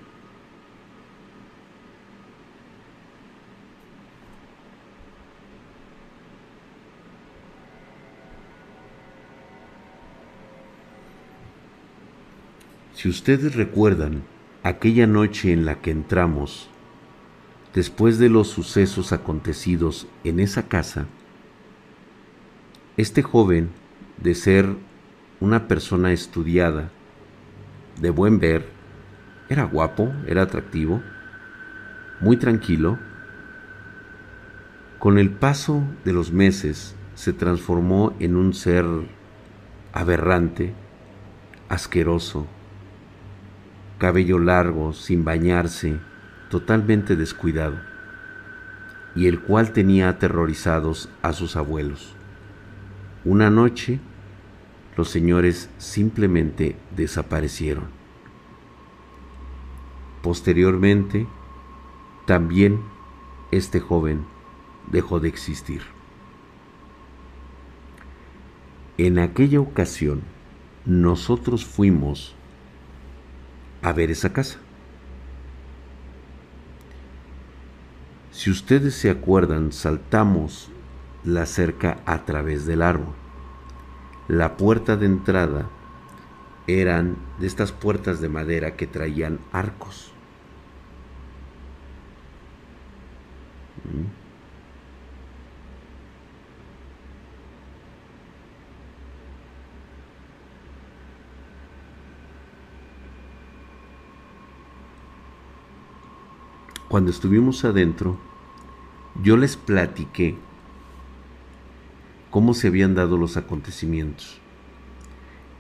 [12.95, 14.23] Si ustedes recuerdan
[14.63, 16.69] aquella noche en la que entramos
[17.75, 21.07] Después de los sucesos acontecidos en esa casa,
[22.99, 23.71] este joven,
[24.19, 24.77] de ser
[25.41, 26.91] una persona estudiada,
[27.99, 28.67] de buen ver,
[29.53, 31.03] era guapo, era atractivo,
[32.21, 32.99] muy tranquilo,
[34.99, 38.87] con el paso de los meses se transformó en un ser
[39.93, 40.75] aberrante,
[41.69, 42.47] asqueroso,
[43.99, 45.97] cabello largo, sin bañarse,
[46.51, 47.79] totalmente descuidado,
[49.15, 52.15] y el cual tenía aterrorizados a sus abuelos.
[53.25, 54.01] Una noche,
[54.97, 58.02] los señores simplemente desaparecieron.
[60.23, 61.27] Posteriormente,
[62.27, 62.81] también
[63.51, 64.25] este joven
[64.91, 65.83] dejó de existir.
[68.99, 70.23] En aquella ocasión,
[70.85, 72.35] nosotros fuimos
[73.83, 74.59] a ver esa casa.
[78.31, 80.71] Si ustedes se acuerdan, saltamos
[81.25, 83.15] la cerca a través del árbol.
[84.29, 85.69] La puerta de entrada
[86.67, 90.12] eran de estas puertas de madera que traían arcos.
[106.89, 108.19] Cuando estuvimos adentro,
[109.23, 110.37] yo les platiqué
[112.31, 114.41] cómo se habían dado los acontecimientos.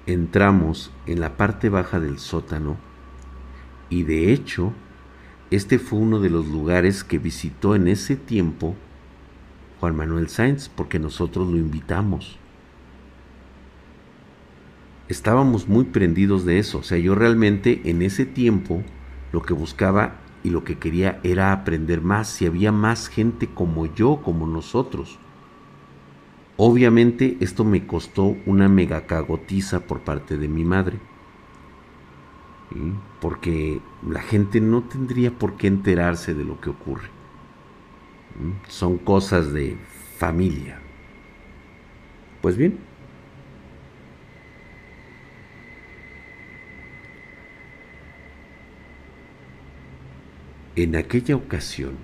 [0.04, 2.76] Entramos en la parte baja del sótano
[3.88, 4.74] y de hecho,
[5.52, 8.74] este fue uno de los lugares que visitó en ese tiempo
[9.80, 12.38] Juan Manuel Sáenz porque nosotros lo invitamos.
[15.08, 18.82] Estábamos muy prendidos de eso, o sea, yo realmente en ese tiempo
[19.32, 23.92] lo que buscaba y lo que quería era aprender más, si había más gente como
[23.92, 25.18] yo, como nosotros.
[26.56, 30.98] Obviamente esto me costó una mega cagotiza por parte de mi madre.
[33.20, 37.08] Porque la gente no tendría por qué enterarse de lo que ocurre.
[38.68, 39.76] Son cosas de
[40.18, 40.78] familia.
[42.40, 42.78] Pues bien,
[50.74, 51.96] En aquella ocasión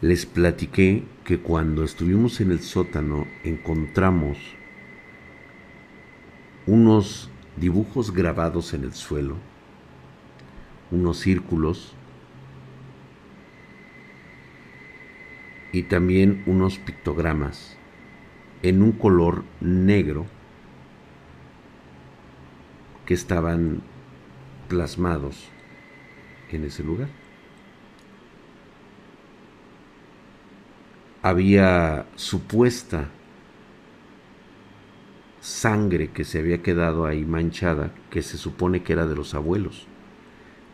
[0.00, 4.38] les platiqué que cuando estuvimos en el sótano encontramos
[6.68, 7.28] unos
[7.60, 9.36] dibujos grabados en el suelo,
[10.90, 11.94] unos círculos
[15.72, 17.76] y también unos pictogramas
[18.62, 20.26] en un color negro
[23.04, 23.82] que estaban
[24.68, 25.48] plasmados
[26.50, 27.08] en ese lugar.
[31.22, 33.10] Había supuesta
[35.40, 39.86] sangre que se había quedado ahí manchada, que se supone que era de los abuelos.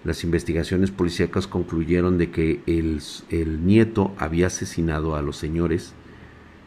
[0.05, 3.01] Las investigaciones policíacas concluyeron de que el,
[3.31, 5.95] el nieto había asesinado a los señores,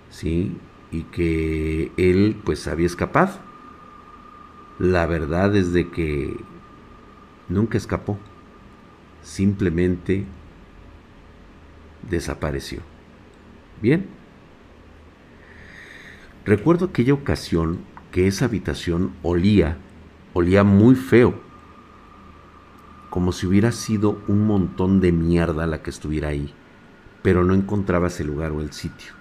[0.10, 0.58] ¿sí?
[0.92, 3.40] Y que él pues había escapado.
[4.78, 6.36] La verdad es de que
[7.48, 8.18] nunca escapó
[9.22, 10.26] simplemente
[12.10, 12.82] desapareció.
[13.82, 14.08] Bien.
[16.46, 17.80] Recuerdo aquella ocasión
[18.12, 19.78] que esa habitación olía,
[20.34, 21.36] olía muy feo,
[23.10, 26.54] como si hubiera sido un montón de mierda la que estuviera ahí,
[27.22, 29.14] pero no encontrabas el lugar o el sitio.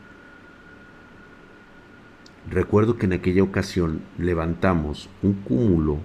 [2.51, 5.99] Recuerdo que en aquella ocasión levantamos un cúmulo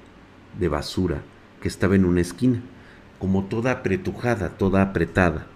[0.59, 1.21] de basura
[1.61, 2.61] que estaba en una esquina
[3.23, 5.47] como toda apretujada, toda apretada.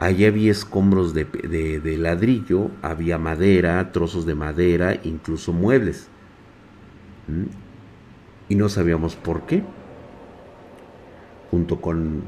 [0.00, 6.08] Allí había escombros de, ladrillo, había madera, trozos de madera, incluso muebles.
[7.28, 7.44] ¿Mm?
[8.48, 9.62] Y no sabíamos por qué.
[11.50, 12.22] Junto con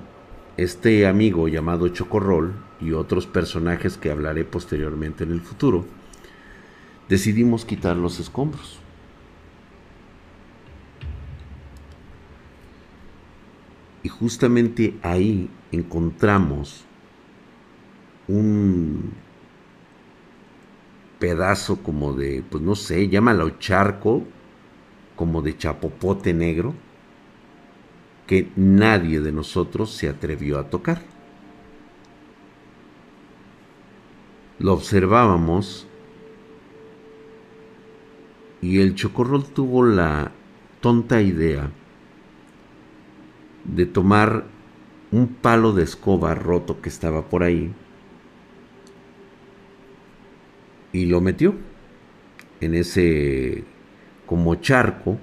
[0.57, 5.85] este amigo llamado Chocorrol y otros personajes que hablaré posteriormente en el futuro,
[7.09, 8.79] decidimos quitar los escombros.
[14.03, 16.85] Y justamente ahí encontramos
[18.29, 19.13] un
[21.19, 24.23] pedazo como de, pues no sé, llámalo charco,
[25.17, 26.75] como de chapopote negro,
[28.27, 31.03] que nadie de nosotros se atrevió a tocar.
[34.59, 35.87] Lo observábamos
[38.61, 40.33] y el chocorrol tuvo la
[40.81, 41.71] tonta idea
[43.65, 44.45] de tomar
[45.13, 47.73] un palo de escoba roto que estaba por ahí
[50.93, 51.55] y lo metió
[52.61, 53.65] en ese
[54.27, 55.19] como charco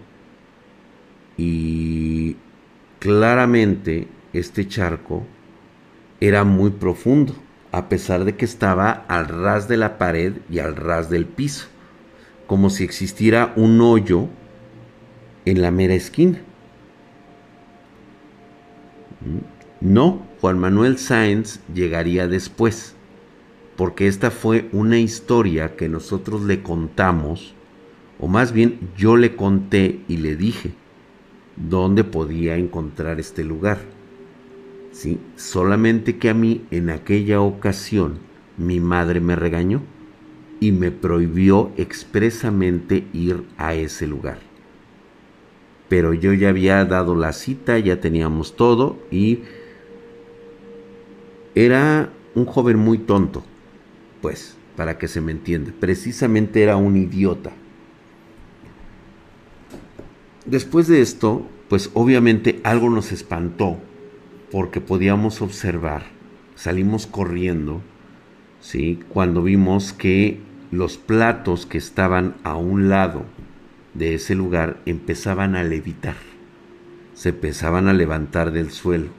[1.37, 2.35] y
[2.99, 5.25] claramente este charco
[6.19, 7.35] era muy profundo
[7.71, 11.67] a pesar de que estaba al ras de la pared y al ras del piso
[12.47, 14.27] como si existiera un hoyo
[15.45, 16.39] en la mera esquina.
[19.81, 22.95] No, Juan Manuel Sáenz llegaría después,
[23.75, 27.53] porque esta fue una historia que nosotros le contamos,
[28.19, 30.71] o más bien yo le conté y le dije
[31.55, 33.79] dónde podía encontrar este lugar.
[34.91, 35.19] ¿Sí?
[35.35, 38.19] Solamente que a mí en aquella ocasión
[38.57, 39.81] mi madre me regañó
[40.59, 44.39] y me prohibió expresamente ir a ese lugar.
[45.89, 49.39] Pero yo ya había dado la cita, ya teníamos todo y
[51.55, 53.43] era un joven muy tonto,
[54.21, 55.71] pues, para que se me entienda.
[55.79, 57.51] Precisamente era un idiota.
[60.45, 63.77] Después de esto, pues obviamente algo nos espantó
[64.51, 66.03] porque podíamos observar,
[66.55, 67.81] salimos corriendo,
[68.59, 68.99] ¿sí?
[69.09, 73.23] Cuando vimos que los platos que estaban a un lado
[73.93, 76.17] de ese lugar empezaban a levitar,
[77.13, 79.09] se empezaban a levantar del suelo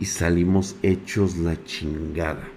[0.00, 2.48] y salimos hechos la chingada.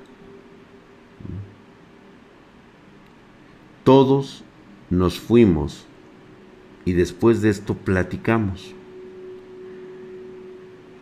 [3.83, 4.43] Todos
[4.89, 5.86] nos fuimos
[6.87, 8.73] y después de esto platicamos.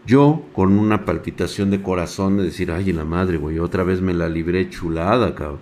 [0.07, 4.15] Yo con una palpitación de corazón de decir, ay, la madre, güey, otra vez me
[4.15, 5.59] la libré chulada, cabrón.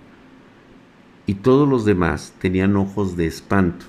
[1.26, 3.84] Y todos los demás tenían ojos de espanto,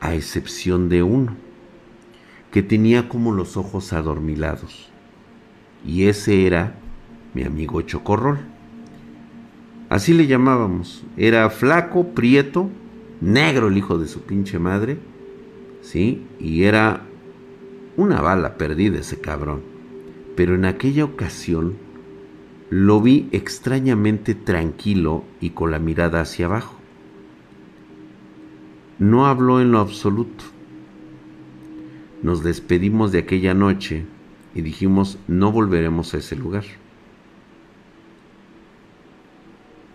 [0.00, 1.34] a excepción de uno,
[2.50, 4.90] que tenía como los ojos adormilados.
[5.82, 6.74] Y ese era
[7.32, 8.40] mi amigo Chocorrol.
[9.88, 11.04] Así le llamábamos.
[11.16, 12.68] Era flaco, prieto,
[13.22, 14.98] negro el hijo de su pinche madre
[15.84, 16.26] ¿sí?
[16.40, 17.02] Y era
[17.96, 19.62] una bala perdida ese cabrón.
[20.34, 21.76] Pero en aquella ocasión
[22.70, 26.74] lo vi extrañamente tranquilo y con la mirada hacia abajo.
[28.98, 30.44] No habló en lo absoluto.
[32.22, 34.04] Nos despedimos de aquella noche
[34.54, 36.64] y dijimos no volveremos a ese lugar.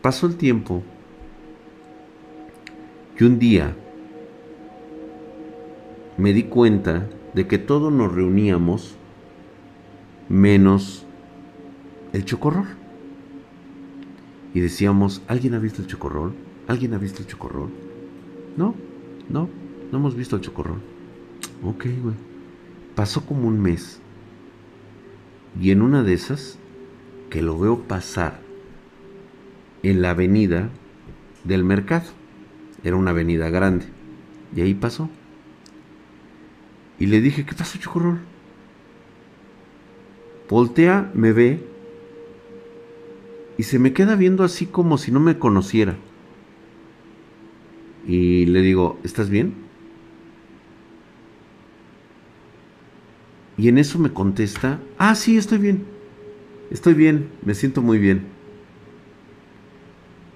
[0.01, 0.83] Pasó el tiempo
[3.19, 3.75] y un día
[6.19, 8.95] me di cuenta de que todos nos reuníamos
[10.27, 11.05] menos
[12.11, 12.67] el chocorrol.
[14.53, 16.33] Y decíamos, ¿alguien ha visto el chocorrol?
[16.67, 17.69] ¿Alguien ha visto el chocorrol?
[18.57, 18.75] No,
[19.29, 19.47] no,
[19.91, 20.81] no hemos visto el chocorrol.
[21.63, 22.15] Ok, güey.
[22.95, 24.01] Pasó como un mes.
[25.59, 26.59] Y en una de esas,
[27.29, 28.41] que lo veo pasar
[29.83, 30.69] en la avenida
[31.45, 32.07] del mercado.
[32.83, 33.85] Era una avenida grande.
[34.53, 35.09] Y ahí pasó.
[36.99, 38.19] Y le dije, ¿qué pasó, Chocorrol?
[40.49, 41.63] Voltea, me ve
[43.57, 45.95] y se me queda viendo así como si no me conociera.
[48.07, 49.53] Y le digo, ¿estás bien?
[53.57, 55.83] Y en eso me contesta, ah, sí, estoy bien.
[56.71, 58.23] Estoy bien, me siento muy bien.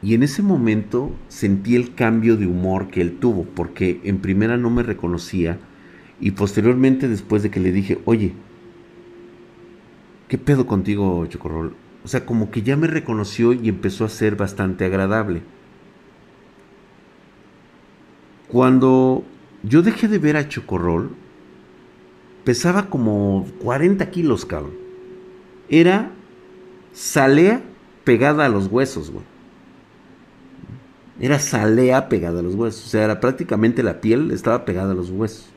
[0.02, 4.58] Y en ese momento sentí el cambio de humor que él tuvo, porque en primera
[4.58, 5.60] no me reconocía
[6.24, 8.32] y posteriormente, después de que le dije, oye,
[10.30, 11.76] ¿qué pedo contigo, Chocorrol?
[12.06, 15.42] O sea, como que ya me reconoció y empezó a ser bastante agradable.
[18.48, 19.26] Cuando
[19.64, 21.10] yo dejé de ver a Chocorrol,
[22.46, 24.76] pesaba como 40 kilos, cabrón.
[25.68, 26.10] Era
[26.94, 27.64] salea
[28.06, 29.26] pegada a los huesos, güey.
[31.20, 32.86] Era salea pegada a los huesos.
[32.86, 35.53] O sea, era prácticamente la piel estaba pegada a los huesos.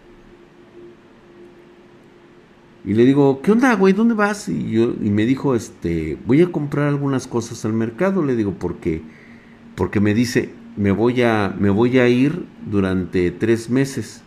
[2.86, 3.92] Y le digo, ¿qué onda, güey?
[3.92, 4.48] ¿Dónde vas?
[4.48, 8.24] Y, yo, y me dijo, este, voy a comprar algunas cosas al mercado.
[8.24, 9.02] Le digo, porque,
[9.74, 14.22] porque me dice, me voy, a, me voy a ir durante tres meses.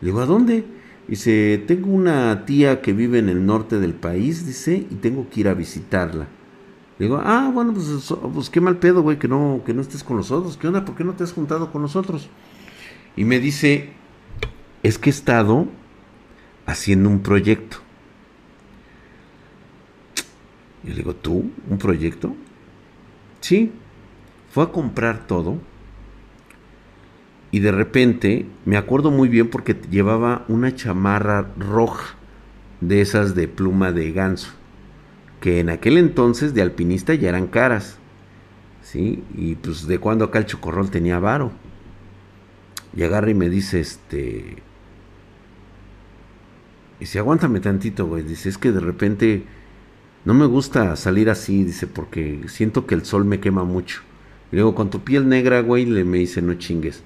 [0.00, 0.64] Le digo, ¿a dónde?
[1.06, 5.40] Dice, tengo una tía que vive en el norte del país, dice, y tengo que
[5.40, 6.26] ir a visitarla.
[6.98, 10.02] Le digo, ah, bueno, pues, pues qué mal pedo, güey, que no, que no estés
[10.02, 10.56] con nosotros.
[10.56, 10.84] ¿Qué onda?
[10.84, 12.28] ¿Por qué no te has juntado con nosotros?
[13.16, 13.90] Y me dice,
[14.82, 15.68] es que he estado
[16.66, 17.81] haciendo un proyecto.
[20.84, 21.50] Y le digo, ¿tú?
[21.68, 22.34] ¿Un proyecto?
[23.40, 23.72] Sí.
[24.50, 25.58] Fue a comprar todo.
[27.50, 32.16] Y de repente, me acuerdo muy bien porque llevaba una chamarra roja,
[32.80, 34.50] de esas de pluma de ganso,
[35.40, 37.98] que en aquel entonces de alpinista ya eran caras.
[38.82, 39.22] ¿Sí?
[39.34, 41.52] Y pues de cuando acá el chocorrol tenía varo.
[42.96, 44.56] Y agarra y me dice, este...
[46.98, 48.22] Y si aguántame tantito, güey.
[48.22, 49.44] Dice, es que de repente
[50.24, 54.02] no me gusta salir así, dice, porque siento que el sol me quema mucho.
[54.52, 57.02] Y luego, con tu piel negra, güey, le me dice, no chingues.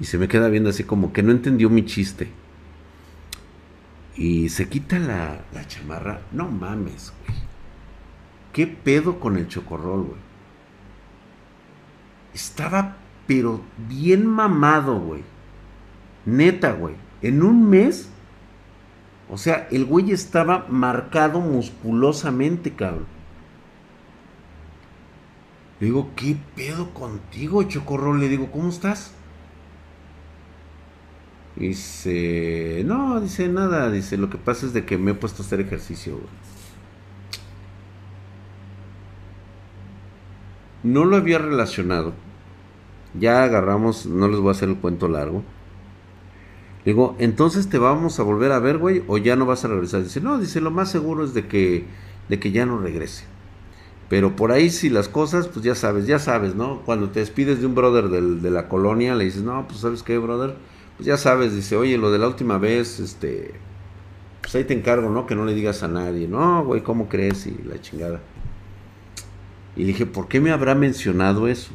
[0.00, 2.28] Y se me queda viendo así como que no entendió mi chiste.
[4.16, 6.22] Y se quita la, la chamarra.
[6.32, 7.38] No mames, güey.
[8.52, 10.20] ¿Qué pedo con el chocorrol, güey?
[12.34, 15.22] Estaba, pero bien mamado, güey.
[16.26, 16.94] Neta, güey.
[17.22, 18.10] En un mes
[19.34, 23.06] o sea, el güey estaba marcado musculosamente, cabrón.
[25.80, 28.20] Le digo, ¿qué pedo contigo, Chocorrol?
[28.20, 29.12] Le digo, ¿cómo estás?
[31.56, 35.46] Dice, no, dice nada, dice, lo que pasa es de que me he puesto a
[35.46, 36.20] hacer ejercicio.
[40.84, 42.12] No lo había relacionado.
[43.18, 45.42] Ya agarramos, no les voy a hacer el cuento largo.
[46.84, 50.02] Digo, entonces te vamos a volver a ver, güey, o ya no vas a regresar.
[50.02, 51.86] Dice, no, dice, lo más seguro es de que,
[52.28, 53.24] de que ya no regrese.
[54.10, 56.82] Pero por ahí si las cosas, pues ya sabes, ya sabes, ¿no?
[56.84, 60.18] Cuando te despides de un brother de la colonia, le dices, no, pues sabes qué,
[60.18, 60.56] brother,
[60.96, 63.54] pues ya sabes, dice, oye, lo de la última vez, este,
[64.42, 65.26] pues ahí te encargo, ¿no?
[65.26, 67.46] Que no le digas a nadie, no, güey, ¿cómo crees?
[67.46, 68.20] Y la chingada.
[69.74, 71.72] Y dije, ¿por qué me habrá mencionado eso?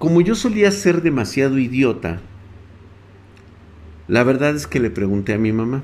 [0.00, 2.20] Como yo solía ser demasiado idiota,
[4.08, 5.82] la verdad es que le pregunté a mi mamá.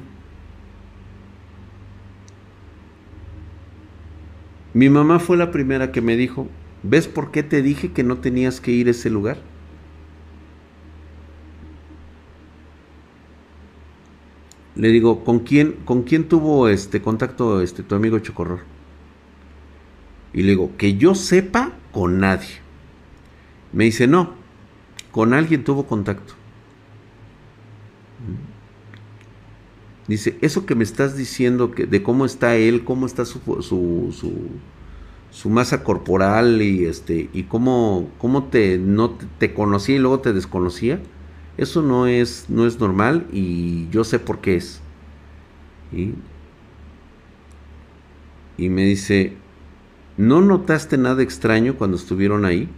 [4.72, 6.48] Mi mamá fue la primera que me dijo,
[6.82, 9.36] ¿ves por qué te dije que no tenías que ir a ese lugar?
[14.76, 18.60] Le digo, ¿con quién, con quién tuvo este contacto este, tu amigo Chocorror?
[20.32, 22.65] Y le digo, que yo sepa, con nadie.
[23.72, 24.34] Me dice, no,
[25.12, 26.34] con alguien tuvo contacto.
[30.08, 34.14] Dice, eso que me estás diciendo que, de cómo está él, cómo está su, su,
[35.30, 40.32] su, masa corporal y este y cómo, cómo te, no te, conocía y luego te
[40.32, 41.00] desconocía,
[41.56, 44.80] eso no es, no es normal y yo sé por qué es.
[48.58, 49.32] Y me dice,
[50.16, 52.68] ¿no notaste nada extraño cuando estuvieron ahí?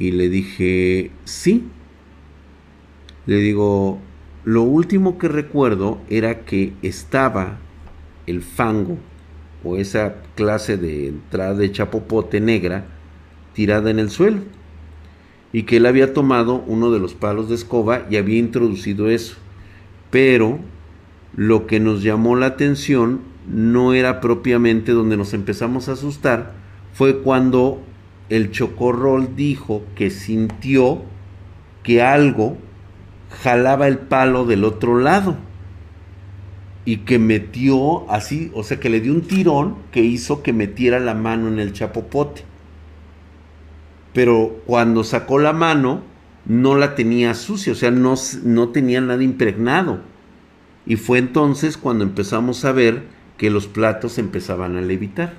[0.00, 1.68] Y le dije, sí.
[3.26, 4.00] Le digo,
[4.44, 7.58] lo último que recuerdo era que estaba
[8.26, 8.96] el fango
[9.62, 12.86] o esa clase de entrada de chapopote negra
[13.52, 14.38] tirada en el suelo
[15.52, 19.36] y que él había tomado uno de los palos de escoba y había introducido eso.
[20.10, 20.60] Pero
[21.36, 26.54] lo que nos llamó la atención no era propiamente donde nos empezamos a asustar,
[26.94, 27.82] fue cuando
[28.30, 31.02] el chocorrol dijo que sintió
[31.82, 32.56] que algo
[33.42, 35.36] jalaba el palo del otro lado
[36.84, 40.98] y que metió así, o sea que le dio un tirón que hizo que metiera
[40.98, 42.44] la mano en el chapopote
[44.12, 46.02] pero cuando sacó la mano
[46.46, 48.14] no la tenía sucia, o sea, no,
[48.44, 50.00] no tenía nada impregnado.
[50.86, 53.04] Y fue entonces cuando empezamos a ver
[53.36, 55.34] que los platos empezaban a levitar.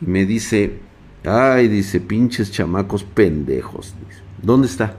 [0.00, 0.78] Y me dice,
[1.24, 3.94] ay, dice, pinches chamacos pendejos.
[4.42, 4.96] ¿Dónde está?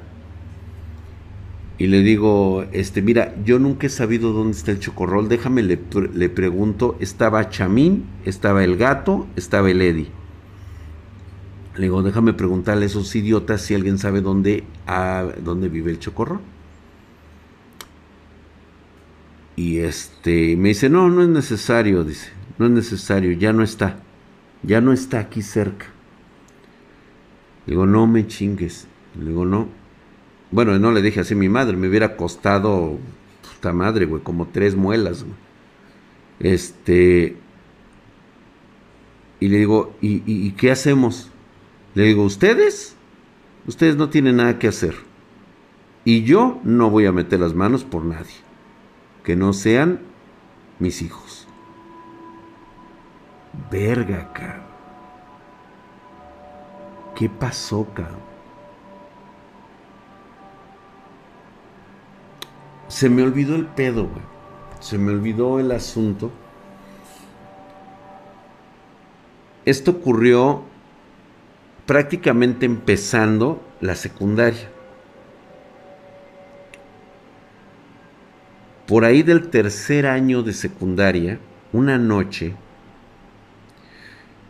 [1.78, 5.78] Y le digo, este, mira, yo nunca he sabido dónde está el chocorrol, déjame, le,
[6.14, 10.08] le pregunto, estaba Chamín, estaba el gato, estaba el Eddie.
[11.76, 16.00] Le digo, déjame preguntarle a esos idiotas si alguien sabe dónde, ah, dónde vive el
[16.00, 16.40] chocorro.
[19.58, 24.00] Y este me dice, no, no es necesario, dice, no es necesario, ya no está,
[24.64, 25.95] ya no está aquí cerca.
[27.66, 28.88] Le digo, no me chingues.
[29.18, 29.68] Le digo, no.
[30.52, 33.00] Bueno, no le dije así a mi madre, me hubiera costado,
[33.42, 35.36] puta madre, güey, como tres muelas, güey.
[36.40, 37.38] Este.
[39.40, 41.32] Y le digo, ¿y, y qué hacemos?
[41.94, 42.96] Le digo, ustedes,
[43.68, 44.96] ustedes no tienen nada que hacer.
[46.04, 48.36] Y yo no voy a meter las manos por nadie.
[49.24, 50.02] Que no sean
[50.80, 51.48] mis hijos.
[53.72, 54.65] Verga, cabrón.
[57.16, 58.20] ¿Qué pasó, cabrón?
[62.90, 64.10] Se me olvidó el pedo.
[64.80, 66.32] Se me olvidó el asunto.
[69.64, 70.64] Esto ocurrió
[71.86, 74.70] prácticamente empezando la secundaria.
[78.88, 81.40] Por ahí del tercer año de secundaria,
[81.74, 82.54] una noche,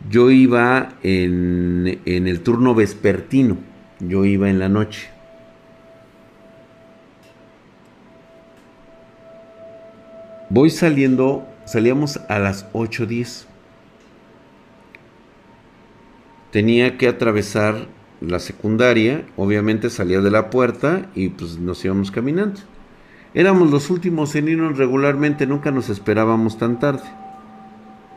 [0.08, 3.56] yo iba en, en, el turno vespertino,
[4.00, 5.08] yo iba en la noche.
[10.48, 13.46] Voy saliendo, salíamos a las 8.10
[16.56, 17.86] tenía que atravesar
[18.22, 22.60] la secundaria, obviamente salía de la puerta y pues nos íbamos caminando.
[23.34, 27.02] Éramos los últimos en irnos regularmente, nunca nos esperábamos tan tarde.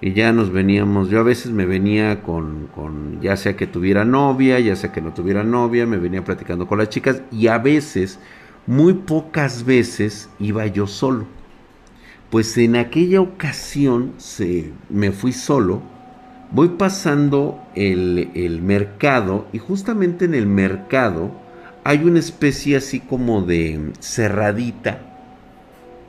[0.02, 4.06] Y ya nos veníamos, yo a veces me venía con, con, ya sea que tuviera
[4.06, 7.58] novia, ya sea que no tuviera novia, me venía platicando con las chicas y a
[7.58, 8.20] veces,
[8.66, 11.26] muy pocas veces, iba yo solo.
[12.30, 15.82] Pues en aquella ocasión se, me fui solo
[16.52, 21.32] voy pasando el, el mercado y justamente en el mercado
[21.84, 25.00] hay una especie así como de cerradita,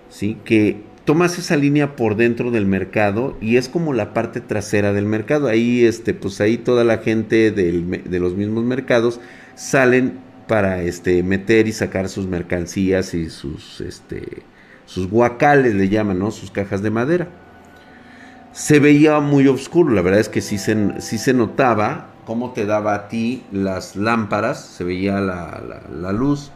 [0.08, 0.38] ¿sí?
[0.44, 5.06] Que tomas esa línea por dentro del mercado y es como la parte trasera del
[5.06, 5.48] mercado.
[5.48, 9.18] Ahí, este, pues ahí toda la gente de los mismos mercados
[9.56, 14.44] salen para este, meter y sacar sus mercancías y sus, este,
[14.86, 16.30] sus guacales, le llaman, ¿no?
[16.30, 17.26] Sus cajas de madera.
[18.52, 22.66] Se veía muy oscuro, la verdad es que sí se, sí se notaba cómo te
[22.66, 26.52] daba a ti las lámparas, se veía la, luz,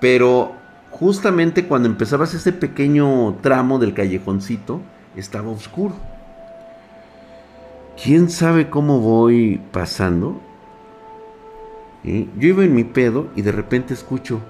[0.00, 0.56] pero
[0.98, 4.80] justamente cuando empezabas ese pequeño tramo del callejoncito,
[5.16, 5.94] estaba oscuro.
[8.00, 10.40] ¿Quién sabe cómo voy pasando?
[12.04, 12.28] ¿Eh?
[12.38, 14.40] Yo iba en mi pedo y de repente escucho...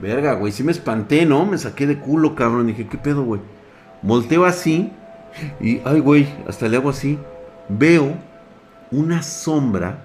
[0.00, 1.44] Verga, güey, sí me espanté, ¿no?
[1.44, 2.68] Me saqué de culo, cabrón.
[2.68, 3.40] Dije, ¿qué pedo, güey?
[4.00, 4.92] Volteo así
[5.60, 7.18] y, ay, güey, hasta le hago así.
[7.68, 8.14] Veo
[8.92, 10.04] una sombra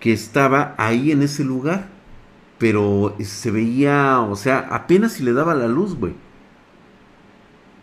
[0.00, 1.88] que estaba ahí en ese lugar.
[2.58, 6.14] Pero se veía, o sea, apenas si le daba la luz, güey.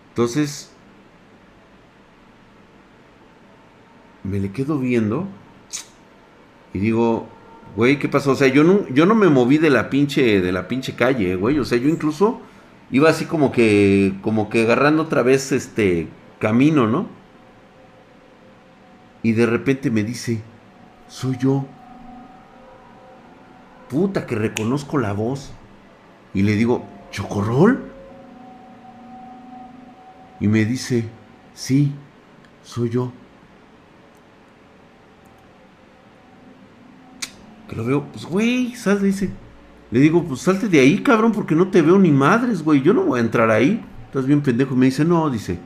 [0.10, 0.72] Entonces,
[4.24, 5.28] me le quedo viendo
[6.74, 7.28] y digo,
[7.76, 8.32] güey, ¿qué pasó?
[8.32, 11.36] O sea, yo no, yo no me moví de la pinche, de la pinche calle,
[11.36, 11.60] güey.
[11.60, 12.42] O sea, yo incluso
[12.92, 16.08] iba así como que, como que agarrando otra vez este
[16.40, 17.08] camino, ¿no?
[19.24, 20.42] Y de repente me dice,
[21.08, 21.66] soy yo.
[23.96, 25.54] Puta, que reconozco la voz.
[26.34, 27.82] Y le digo, ¿Chocorrol?
[30.42, 31.06] Y me dice,
[31.54, 31.94] sí,
[32.62, 33.14] soy yo.
[37.70, 39.30] Que lo veo, pues güey, sal, dice.
[39.92, 42.82] Le digo, pues salte de ahí, cabrón, porque no te veo ni madres, güey.
[42.82, 43.82] Yo no voy a entrar ahí.
[44.08, 44.76] Estás bien pendejo.
[44.76, 45.58] Me dice, no, dice.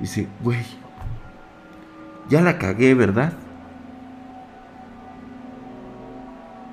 [0.00, 0.66] Dice, güey,
[2.28, 3.32] ya la cagué, ¿verdad?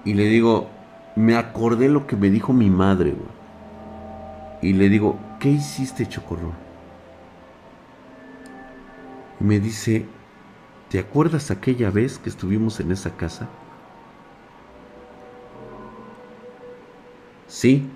[0.05, 0.69] Y le digo,
[1.15, 3.15] me acordé lo que me dijo mi madre.
[4.61, 6.53] Y le digo, ¿qué hiciste, Chocorrol?
[9.39, 10.05] Me dice,
[10.89, 13.49] ¿te acuerdas aquella vez que estuvimos en esa casa?
[17.47, 17.89] Sí.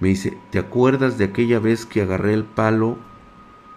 [0.00, 2.98] Me dice, ¿te acuerdas de aquella vez que agarré el palo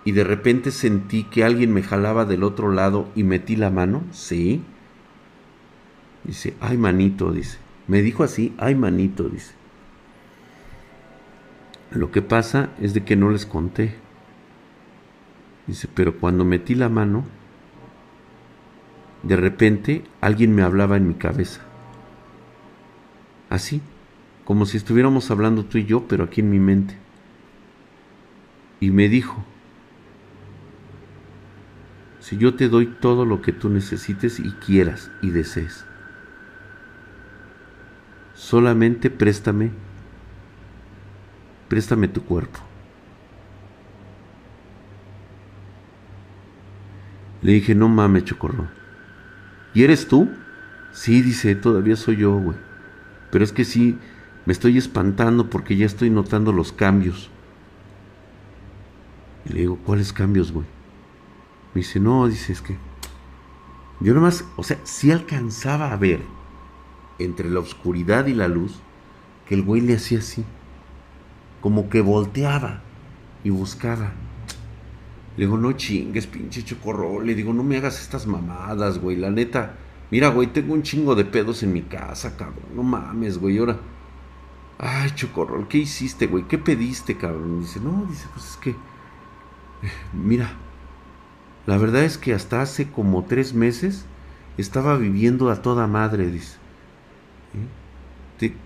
[0.04, 4.04] y de repente sentí que alguien me jalaba del otro lado y metí la mano.
[4.12, 4.64] Sí.
[6.24, 7.58] Dice, ay manito, dice.
[7.88, 9.54] Me dijo así, ay manito, dice.
[11.92, 13.96] Lo que pasa es de que no les conté.
[15.68, 17.26] Dice, pero cuando metí la mano,
[19.24, 21.62] de repente alguien me hablaba en mi cabeza.
[23.50, 23.82] Así,
[24.46, 26.98] como si estuviéramos hablando tú y yo, pero aquí en mi mente.
[28.80, 29.44] Y me dijo,
[32.20, 35.86] si yo te doy todo lo que tú necesites y quieras y desees.
[38.42, 39.70] Solamente préstame,
[41.70, 42.60] préstame tu cuerpo.
[47.44, 48.68] Le dije, no mames, chocorro.
[49.76, 50.28] ¿Y eres tú?
[50.92, 52.58] Sí, dice, todavía soy yo, güey.
[53.30, 54.00] Pero es que sí,
[54.48, 57.30] me estoy espantando porque ya estoy notando los cambios.
[59.46, 60.66] Y le digo, ¿cuáles cambios, güey?
[61.76, 62.76] Me dice, no, dice, es que
[64.00, 66.41] yo nomás, o sea, sí alcanzaba a ver
[67.20, 68.80] entre la oscuridad y la luz
[69.48, 70.44] que el güey le hacía así,
[71.62, 72.82] como que volteaba
[73.44, 74.14] y buscaba.
[75.38, 77.22] Le digo, no chingues, pinche chocorro.
[77.22, 79.16] Le digo, no me hagas estas mamadas, güey.
[79.16, 79.76] La neta,
[80.10, 82.66] mira, güey, tengo un chingo de pedos en mi casa, cabrón.
[82.76, 83.58] No mames, güey.
[83.58, 83.78] Ahora,
[84.78, 86.48] ay, chocorro, ¿qué hiciste, güey?
[86.48, 87.62] ¿Qué pediste, cabrón?
[87.62, 88.76] dice, no, dice, pues es que,
[90.14, 90.52] mira,
[91.66, 94.06] la verdad es que hasta hace como tres meses
[94.58, 96.61] estaba viviendo a toda madre, dice.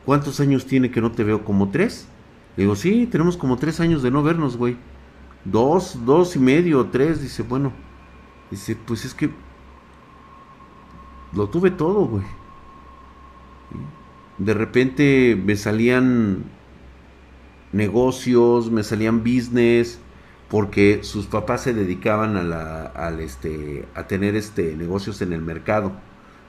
[0.06, 1.44] ¿Cuántos años tiene que no te veo?
[1.44, 2.08] ¿Como tres?
[2.56, 4.78] Le digo, sí, tenemos como tres años de no vernos, güey.
[5.44, 7.22] Dos, dos y medio, tres.
[7.22, 7.74] Dice, bueno.
[8.50, 9.30] Dice, pues es que
[11.34, 12.24] lo tuve todo, güey.
[14.38, 16.44] De repente me salían
[17.72, 20.00] negocios, me salían business,
[20.50, 25.94] porque sus papás se dedicaban a, la, este, a tener este, negocios en el mercado,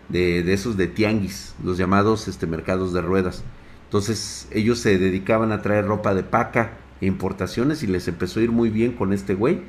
[0.08, 3.44] de, de, esos de tianguis, los llamados este, mercados de ruedas.
[3.84, 8.42] Entonces ellos se dedicaban a traer ropa de paca e importaciones y les empezó a
[8.42, 9.60] ir muy bien con este güey.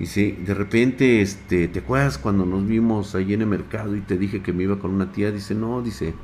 [0.00, 4.00] Y sí, de repente, este, ¿te acuerdas cuando nos vimos ahí en el mercado y
[4.00, 5.30] te dije que me iba con una tía?
[5.30, 6.14] Dice, no, dice,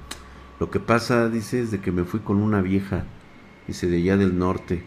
[0.59, 3.05] lo que pasa, dice, es de que me fui con una vieja,
[3.67, 4.83] dice, de allá del norte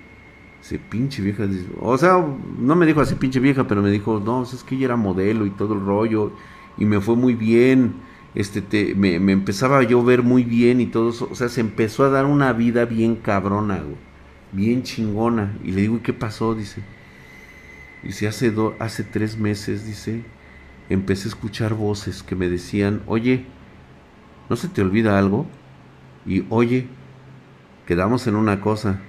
[0.62, 1.48] Dice, pinche vieja.
[1.80, 2.24] O sea,
[2.60, 5.46] no me dijo así pinche vieja, pero me dijo, no, es que ella era modelo
[5.46, 6.34] y todo el rollo.
[6.78, 7.94] Y me fue muy bien.
[8.34, 11.28] Este, te, me, me, empezaba yo a ver muy bien y todo eso.
[11.32, 13.82] O sea, se empezó a dar una vida bien cabrona.
[14.52, 15.58] Bien chingona.
[15.64, 16.56] Y le digo, ¿y qué pasó?
[16.56, 16.82] Dice.
[18.04, 20.24] Dice, hace, hace tres meses, dice,
[20.90, 23.46] empecé a escuchar voces que me decían, oye,
[24.50, 25.46] ¿no se te olvida algo?
[26.26, 26.88] Y oye,
[27.86, 29.00] quedamos en una cosa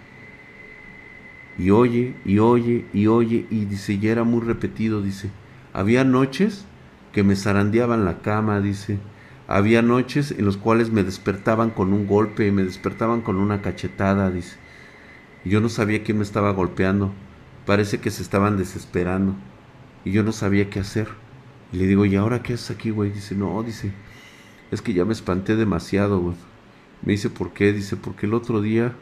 [1.59, 5.31] y oye, y oye, y oye, y dice, ya era muy repetido, dice,
[5.73, 6.65] había noches
[7.13, 8.99] que me zarandeaban la cama, dice,
[9.53, 14.31] había noches en las cuales me despertaban con un golpe, me despertaban con una cachetada,
[14.31, 14.57] dice,
[15.45, 17.13] y yo no sabía quién me estaba golpeando,
[17.67, 19.35] parece que se estaban desesperando,
[20.07, 21.09] y yo no sabía qué hacer,
[21.71, 23.11] y le digo, ¿y ahora qué haces aquí, güey?
[23.11, 23.93] Dice, no, dice,
[24.71, 26.37] es que ya me espanté demasiado, güey.
[27.03, 27.75] Me dice, ¿por qué?
[27.75, 28.95] Dice, porque el otro día,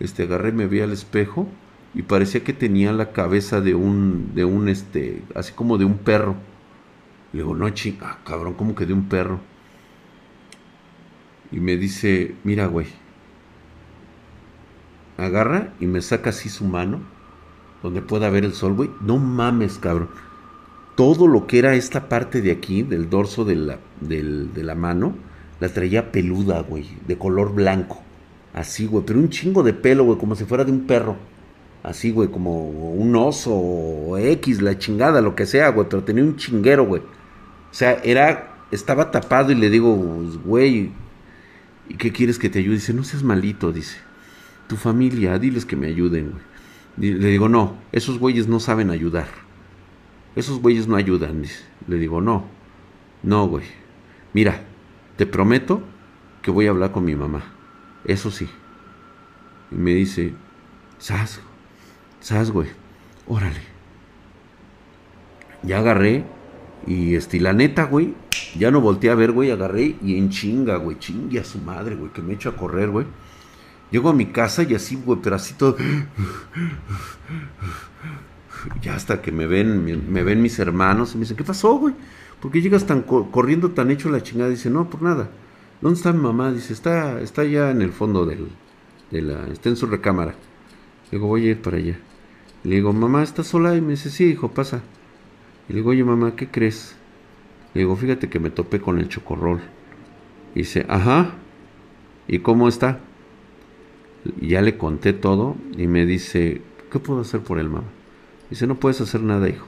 [0.00, 1.46] este, agarré, me vi al espejo,
[1.94, 5.98] y parecía que tenía la cabeza de un, de un, este, así como de un
[5.98, 6.34] perro.
[7.32, 9.51] Le digo, no, chinga, ah, cabrón, como que de un perro.
[11.52, 12.86] Y me dice, mira, güey.
[15.18, 17.00] Agarra y me saca así su mano,
[17.82, 18.90] donde pueda ver el sol, güey.
[19.00, 20.08] No mames, cabrón.
[20.96, 25.14] Todo lo que era esta parte de aquí, del dorso de la, de la mano,
[25.60, 28.00] la traía peluda, güey, de color blanco.
[28.54, 31.16] Así, güey, pero un chingo de pelo, güey, como si fuera de un perro
[31.82, 36.24] así, güey, como un oso o X, la chingada, lo que sea, güey, pero tenía
[36.24, 37.02] un chinguero, güey.
[37.02, 39.96] O sea, era, estaba tapado y le digo,
[40.44, 40.92] güey,
[41.88, 42.76] ¿y qué quieres que te ayude?
[42.76, 43.98] Dice, no seas malito, dice.
[44.68, 46.42] Tu familia, diles que me ayuden, güey.
[46.96, 49.28] Le digo, no, esos güeyes no saben ayudar.
[50.36, 51.64] Esos güeyes no ayudan, dice.
[51.88, 52.44] Le digo, no,
[53.22, 53.64] no, güey.
[54.32, 54.64] Mira,
[55.16, 55.82] te prometo
[56.42, 57.42] que voy a hablar con mi mamá.
[58.04, 58.48] Eso sí.
[59.70, 60.34] Y me dice,
[60.98, 61.40] ¿sabes?
[62.20, 62.68] ¿Sabes, güey?
[63.26, 63.60] Órale.
[65.62, 66.24] Ya agarré
[66.86, 68.14] y este, la neta, güey,
[68.58, 71.94] ya no volteé a ver, güey, agarré y en chinga, güey, chingue a su madre,
[71.96, 73.06] güey, que me echo a correr, güey.
[73.90, 75.76] Llego a mi casa y así, güey, pero así todo.
[78.80, 81.94] Ya hasta que me ven, me ven mis hermanos y me dicen, ¿qué pasó, güey?
[82.40, 84.50] ¿Por qué llegas tan corriendo tan hecho la chingada?
[84.50, 85.30] Dice, no, por nada.
[85.80, 86.52] ¿Dónde está mi mamá?
[86.52, 88.48] Dice, está, está allá en el fondo del,
[89.10, 90.34] de la, está en su recámara.
[91.10, 91.98] Digo, voy a ir para allá.
[92.64, 93.76] Le digo, mamá, ¿estás sola?
[93.76, 94.82] Y me dice, sí, hijo, pasa.
[95.68, 96.96] Y le digo, oye, mamá, ¿qué crees?
[97.74, 99.60] Le digo, fíjate que me topé con el chocorrol.
[100.54, 101.32] Y dice, ajá.
[102.28, 103.00] ¿Y cómo está?
[104.40, 107.88] Y ya le conté todo y me dice, ¿qué puedo hacer por él, mamá?
[108.50, 109.66] Dice, no puedes hacer nada, hijo.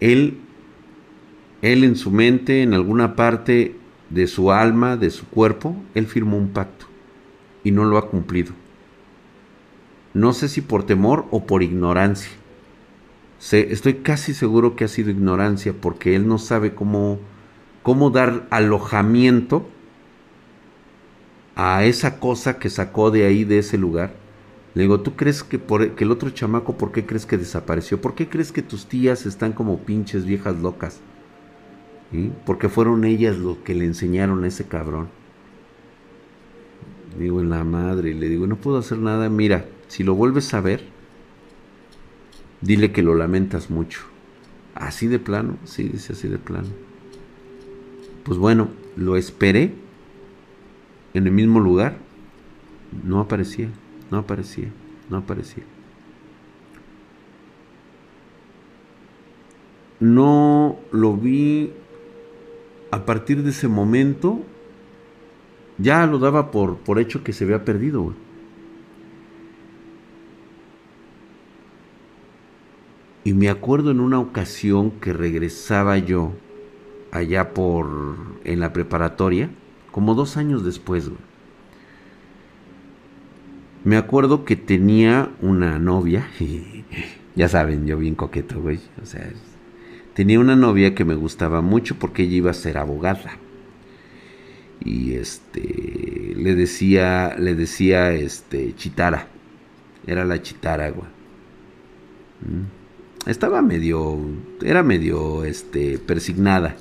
[0.00, 0.38] Él,
[1.62, 3.76] él en su mente, en alguna parte
[4.10, 6.86] de su alma, de su cuerpo, él firmó un pacto
[7.64, 8.52] y no lo ha cumplido.
[10.12, 12.32] No sé si por temor o por ignorancia.
[13.40, 17.18] Estoy casi seguro que ha sido ignorancia porque él no sabe cómo,
[17.82, 19.66] cómo dar alojamiento
[21.56, 24.14] a esa cosa que sacó de ahí, de ese lugar.
[24.74, 28.00] Le digo, ¿tú crees que, por, que el otro chamaco, por qué crees que desapareció?
[28.00, 31.00] ¿Por qué crees que tus tías están como pinches viejas locas?
[32.44, 35.08] Porque fueron ellas los que le enseñaron a ese cabrón.
[37.18, 40.60] Digo, en la madre, le digo, no puedo hacer nada, mira, si lo vuelves a
[40.60, 40.84] ver,
[42.60, 44.00] dile que lo lamentas mucho.
[44.74, 46.68] Así de plano, sí, dice así de plano.
[48.24, 49.74] Pues bueno, lo esperé
[51.14, 51.96] en el mismo lugar.
[53.04, 53.68] No aparecía,
[54.10, 54.68] no aparecía,
[55.08, 55.64] no aparecía.
[60.00, 61.72] No lo vi
[62.90, 64.40] a partir de ese momento.
[65.78, 68.14] Ya lo daba por, por hecho que se había perdido.
[73.24, 76.32] Y me acuerdo en una ocasión que regresaba yo
[77.12, 79.50] allá por en la preparatoria,
[79.90, 81.20] como dos años después, güey.
[83.84, 86.28] Me acuerdo que tenía una novia,
[87.34, 88.78] ya saben, yo bien coqueto, güey.
[89.02, 89.30] O sea,
[90.14, 93.38] tenía una novia que me gustaba mucho porque ella iba a ser abogada.
[94.82, 99.28] Y este, le decía, le decía, este, Chitara.
[100.06, 101.08] Era la Chitara, güey.
[102.40, 102.79] ¿Mm?
[103.26, 104.18] Estaba medio,
[104.62, 106.76] era medio, este, persignada,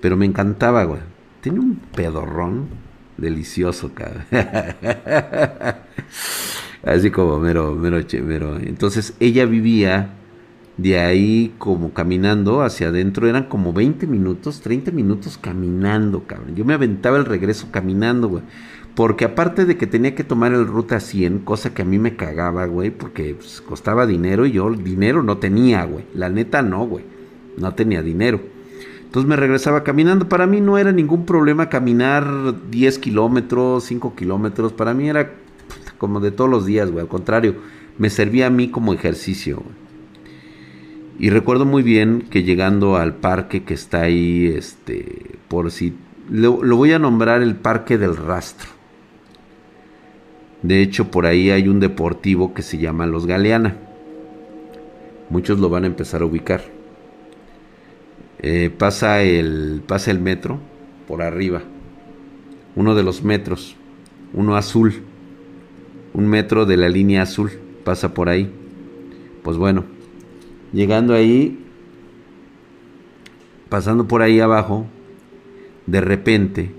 [0.00, 1.00] pero me encantaba, güey.
[1.40, 2.68] Tiene un pedorrón
[3.16, 4.24] delicioso, cabrón.
[6.84, 8.56] Así como mero, mero, mero.
[8.58, 10.14] Entonces ella vivía
[10.78, 16.54] de ahí como caminando hacia adentro, eran como 20 minutos, 30 minutos caminando, cabrón.
[16.54, 18.44] Yo me aventaba el regreso caminando, güey.
[18.98, 22.16] Porque aparte de que tenía que tomar el ruta 100, cosa que a mí me
[22.16, 26.04] cagaba, güey, porque pues, costaba dinero y yo dinero no tenía, güey.
[26.14, 27.04] La neta no, güey.
[27.56, 28.40] No tenía dinero.
[29.04, 30.28] Entonces me regresaba caminando.
[30.28, 32.26] Para mí no era ningún problema caminar
[32.72, 34.72] 10 kilómetros, 5 kilómetros.
[34.72, 35.30] Para mí era
[35.98, 37.02] como de todos los días, güey.
[37.02, 37.54] Al contrario,
[37.98, 39.62] me servía a mí como ejercicio.
[41.20, 45.94] Y recuerdo muy bien que llegando al parque que está ahí, este, por si,
[46.28, 48.77] lo voy a nombrar el Parque del Rastro.
[50.62, 53.76] De hecho, por ahí hay un deportivo que se llama Los Galeana.
[55.30, 56.62] Muchos lo van a empezar a ubicar.
[58.40, 60.58] Eh, pasa, el, pasa el metro
[61.06, 61.62] por arriba.
[62.74, 63.76] Uno de los metros.
[64.34, 65.02] Uno azul.
[66.12, 67.50] Un metro de la línea azul.
[67.84, 68.52] Pasa por ahí.
[69.44, 69.84] Pues bueno.
[70.72, 71.64] Llegando ahí.
[73.68, 74.86] Pasando por ahí abajo.
[75.86, 76.77] De repente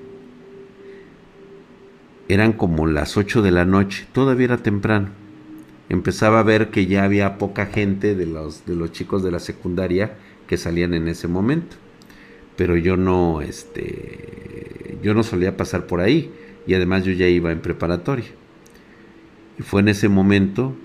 [2.30, 5.10] eran como las 8 de la noche, todavía era temprano.
[5.90, 9.40] Empezaba a ver que ya había poca gente de los, de los chicos de la
[9.40, 10.16] secundaria
[10.48, 11.76] que salían en ese momento.
[12.56, 16.32] Pero yo no, este, yo no solía pasar por ahí
[16.68, 18.28] y además yo ya iba en preparatoria.
[19.58, 20.76] Y fue en ese momento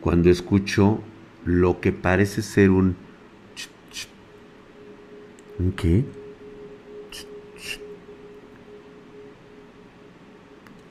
[0.00, 1.00] cuando escucho
[1.44, 2.94] lo que parece ser un...
[5.58, 6.04] ¿Un qué?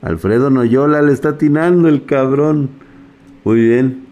[0.02, 2.70] Alfredo Noyola le está atinando el cabrón.
[3.44, 4.06] Muy bien.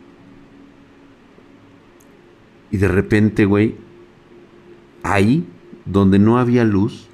[2.70, 3.74] Y de repente, güey,
[5.02, 5.46] ahí
[5.84, 7.08] donde no había luz,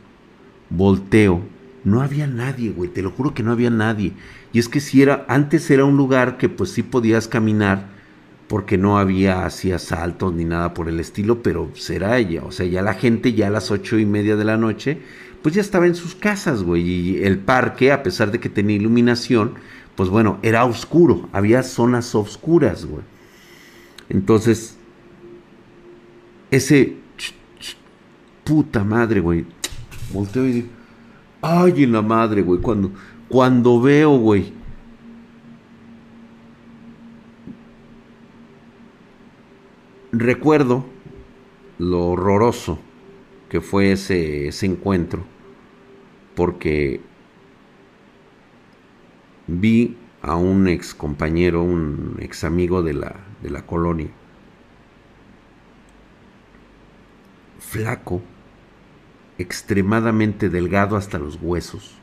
[0.69, 1.41] volteo.
[1.85, 4.13] No había nadie, güey, te lo juro que no había nadie.
[4.53, 7.87] Y es que si era, antes era un lugar que pues sí podías caminar
[8.49, 12.67] porque no había así asaltos ni nada por el estilo, pero será ella, o sea,
[12.67, 15.01] ya la gente ya a las ocho y media de la noche
[15.43, 16.83] pues ya estaba en sus casas, güey.
[16.83, 19.55] Y el parque, a pesar de que tenía iluminación,
[19.95, 21.29] pues bueno, era oscuro.
[21.33, 23.05] Había zonas oscuras, güey.
[24.09, 24.77] Entonces,
[26.51, 26.97] ese
[28.45, 29.45] puta madre, güey.
[30.13, 30.69] Volteo y digo,
[31.43, 32.61] ay, en la madre, güey.
[32.61, 32.93] Cuando,
[33.29, 34.53] cuando veo, güey.
[40.13, 40.87] Recuerdo
[41.79, 42.79] lo horroroso
[43.49, 45.25] que fue ese, ese encuentro
[46.35, 47.01] porque
[49.47, 54.09] vi a un ex compañero, un ex amigo de la, de la colonia,
[57.59, 58.23] flaco,
[59.39, 61.95] extremadamente delgado hasta los huesos,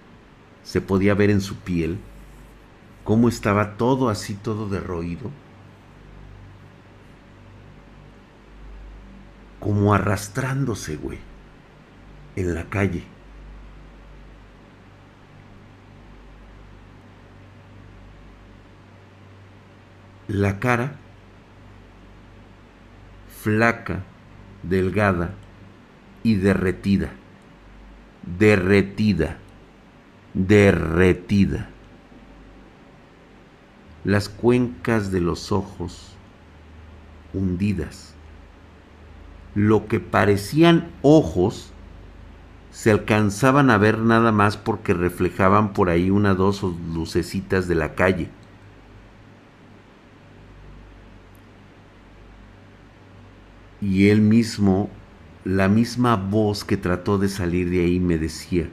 [0.63, 1.99] se podía ver en su piel
[3.03, 5.29] cómo estaba todo así, todo derroído,
[9.59, 11.19] como arrastrándose, güey,
[12.35, 13.03] en la calle.
[20.27, 20.97] La cara
[23.43, 24.03] flaca,
[24.63, 25.33] delgada
[26.23, 27.11] y derretida.
[28.39, 29.37] Derretida.
[30.33, 31.69] Derretida.
[34.05, 36.15] Las cuencas de los ojos
[37.33, 38.15] hundidas.
[39.55, 41.72] Lo que parecían ojos
[42.73, 47.93] se alcanzaban a ver nada más porque reflejaban por ahí una dos lucecitas de la
[47.93, 48.29] calle
[53.79, 54.89] y él mismo,
[55.45, 58.69] la misma voz que trató de salir de ahí me decía,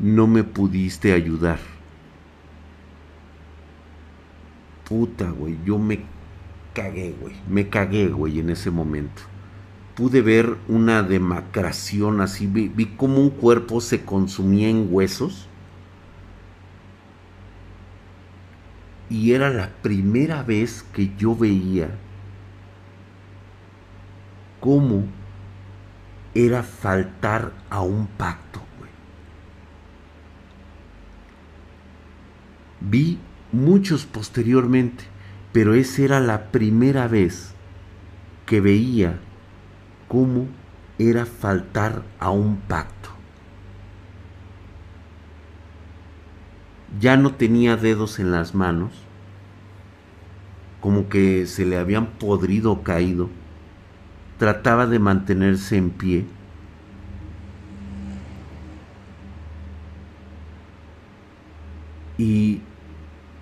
[0.00, 1.58] no me pudiste ayudar.
[4.88, 6.06] Puta, güey, yo me
[6.72, 9.35] cagué, güey, me cagué, güey, en ese momento.
[9.96, 15.48] Pude ver una demacración así, vi, vi cómo un cuerpo se consumía en huesos.
[19.10, 21.88] Y era la primera vez que yo veía
[24.60, 25.04] cómo
[26.34, 28.66] era faltar a un pacto.
[32.88, 33.18] Vi
[33.52, 35.04] muchos posteriormente,
[35.52, 37.52] pero esa era la primera vez
[38.44, 39.18] que veía
[40.08, 40.46] cómo
[40.98, 43.10] era faltar a un pacto.
[47.00, 48.92] Ya no tenía dedos en las manos,
[50.80, 53.28] como que se le habían podrido o caído
[54.38, 56.24] trataba de mantenerse en pie.
[62.18, 62.60] Y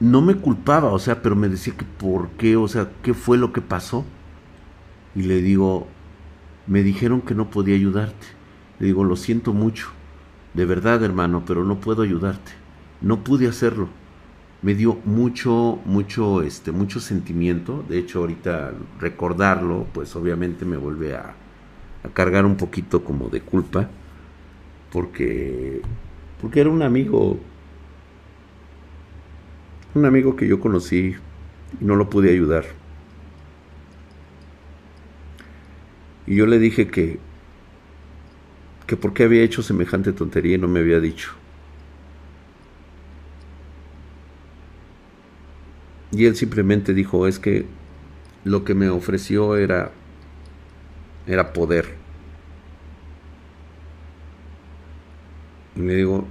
[0.00, 3.38] no me culpaba, o sea, pero me decía que por qué, o sea, qué fue
[3.38, 4.04] lo que pasó.
[5.14, 5.86] Y le digo,
[6.66, 8.26] me dijeron que no podía ayudarte.
[8.78, 9.88] Le digo, lo siento mucho,
[10.54, 12.52] de verdad hermano, pero no puedo ayudarte.
[13.00, 13.88] No pude hacerlo.
[14.62, 17.84] Me dio mucho, mucho, este, mucho sentimiento.
[17.88, 21.34] De hecho, ahorita recordarlo, pues obviamente me vuelve a,
[22.02, 23.90] a cargar un poquito como de culpa.
[24.90, 25.82] Porque,
[26.40, 27.38] porque era un amigo,
[29.94, 31.14] un amigo que yo conocí
[31.80, 32.64] y no lo pude ayudar.
[36.26, 37.18] Y yo le dije que,
[38.86, 41.32] que por qué había hecho semejante tontería y no me había dicho.
[46.12, 47.66] Y él simplemente dijo, es que
[48.44, 49.92] lo que me ofreció era
[51.26, 51.94] era poder.
[55.76, 56.26] Y le digo,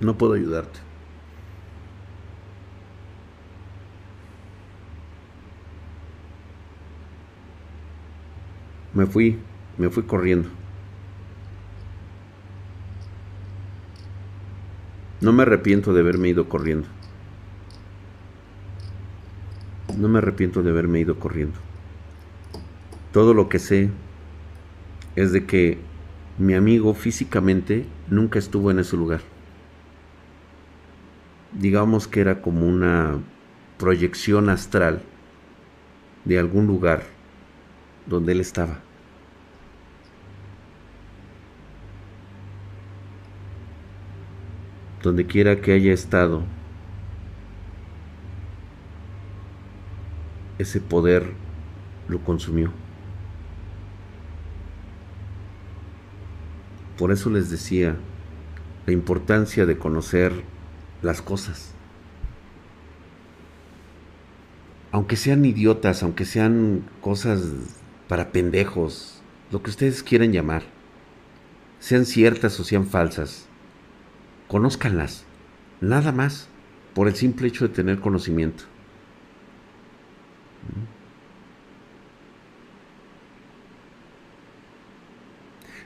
[0.00, 0.87] no puedo ayudarte.
[8.98, 9.38] Me fui,
[9.76, 10.48] me fui corriendo.
[15.20, 16.88] No me arrepiento de haberme ido corriendo.
[19.96, 21.56] No me arrepiento de haberme ido corriendo.
[23.12, 23.88] Todo lo que sé
[25.14, 25.78] es de que
[26.36, 29.20] mi amigo físicamente nunca estuvo en ese lugar.
[31.52, 33.20] Digamos que era como una
[33.78, 35.02] proyección astral
[36.24, 37.04] de algún lugar
[38.08, 38.87] donde él estaba.
[45.08, 46.42] Donde quiera que haya estado,
[50.58, 51.32] ese poder
[52.08, 52.70] lo consumió.
[56.98, 57.96] Por eso les decía
[58.84, 60.44] la importancia de conocer
[61.00, 61.72] las cosas.
[64.92, 67.42] Aunque sean idiotas, aunque sean cosas
[68.08, 70.64] para pendejos, lo que ustedes quieran llamar,
[71.78, 73.47] sean ciertas o sean falsas,
[74.48, 75.24] conózcanlas,
[75.80, 76.48] nada más,
[76.94, 78.64] por el simple hecho de tener conocimiento.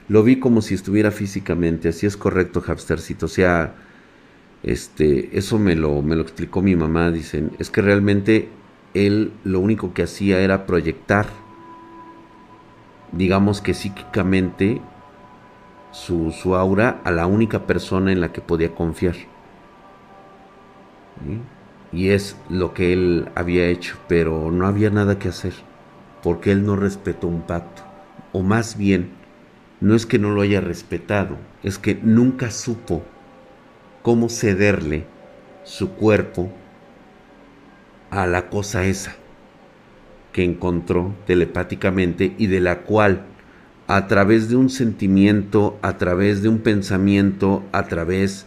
[0.08, 3.26] Lo vi como si estuviera físicamente, así es correcto, Hapstercito.
[3.26, 3.74] O sea,
[4.62, 7.10] este, eso me lo, me lo explicó mi mamá.
[7.10, 8.48] Dicen, es que realmente
[8.94, 11.26] él lo único que hacía era proyectar,
[13.12, 14.80] digamos que psíquicamente,
[15.92, 19.14] su, aura a la única persona en la que podía confiar.
[21.92, 25.52] Y es lo que él había hecho, pero no había nada que hacer,
[26.22, 27.82] porque él no respetó un pacto.
[28.32, 29.10] O más bien,
[29.80, 33.02] no es que no lo haya respetado, es que nunca supo
[34.02, 35.04] cómo cederle
[35.64, 36.50] su cuerpo
[38.10, 39.14] a la cosa esa
[40.32, 43.26] que encontró telepáticamente y de la cual
[43.92, 48.46] a través de un sentimiento, a través de un pensamiento, a través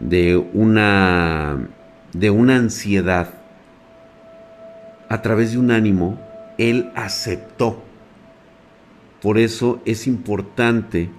[0.00, 1.68] de una
[2.14, 3.34] de una ansiedad,
[5.10, 6.18] a través de un ánimo,
[6.56, 7.82] él aceptó.
[9.20, 11.10] Por eso es importante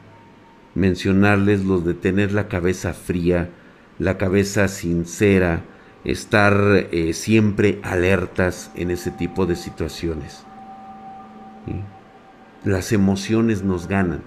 [0.74, 3.52] mencionarles los de tener la cabeza fría,
[4.00, 5.62] la cabeza sincera,
[6.06, 10.44] estar eh, siempre alertas en ese tipo de situaciones.
[12.66, 14.22] Las emociones nos ganan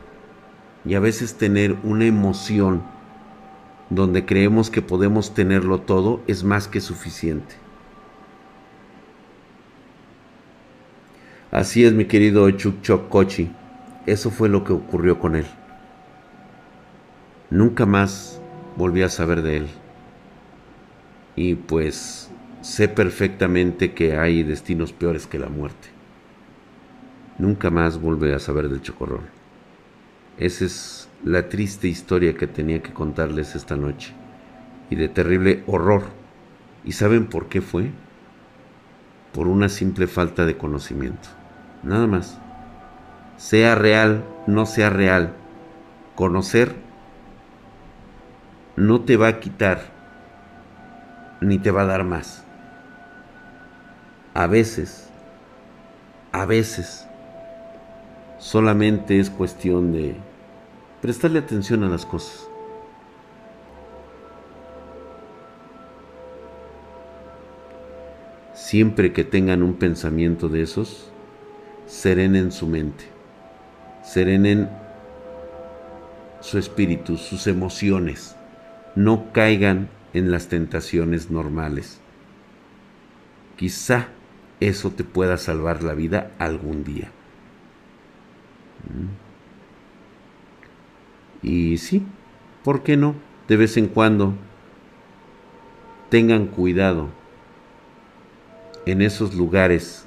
[0.85, 2.83] y a veces tener una emoción
[3.89, 7.55] donde creemos que podemos tenerlo todo, es más que suficiente.
[11.51, 13.51] Así es, mi querido Chukchok Kochi.
[14.05, 15.47] Eso fue lo que ocurrió con él.
[17.49, 18.41] Nunca más
[18.77, 19.67] volví a saber de él.
[21.37, 22.31] Y pues
[22.61, 25.96] sé perfectamente que hay destinos peores que la muerte.
[27.39, 29.29] Nunca más volví a saber del chocorrol.
[30.39, 34.15] Ese es la triste historia que tenía que contarles esta noche
[34.91, 36.05] y de terrible horror.
[36.85, 37.91] ¿Y saben por qué fue?
[39.33, 41.29] Por una simple falta de conocimiento.
[41.83, 42.39] Nada más.
[43.37, 45.35] Sea real, no sea real.
[46.15, 46.75] Conocer
[48.77, 49.81] no te va a quitar
[51.41, 52.45] ni te va a dar más.
[54.35, 55.09] A veces,
[56.33, 57.06] a veces,
[58.47, 60.15] solamente es cuestión de
[61.03, 62.49] prestarle atención a las cosas.
[68.55, 71.09] Siempre que tengan un pensamiento de esos,
[71.87, 73.07] serenen su mente,
[74.05, 74.71] serenen
[76.41, 78.37] su espíritu, sus emociones,
[78.95, 81.99] no caigan en las tentaciones normales.
[83.57, 84.07] Quizá
[84.61, 87.11] eso te pueda salvar la vida algún día.
[91.43, 92.03] Y sí,
[92.65, 93.15] ¿por qué no?
[93.49, 94.35] De vez en cuando
[96.11, 97.09] tengan cuidado
[98.87, 100.07] en esos lugares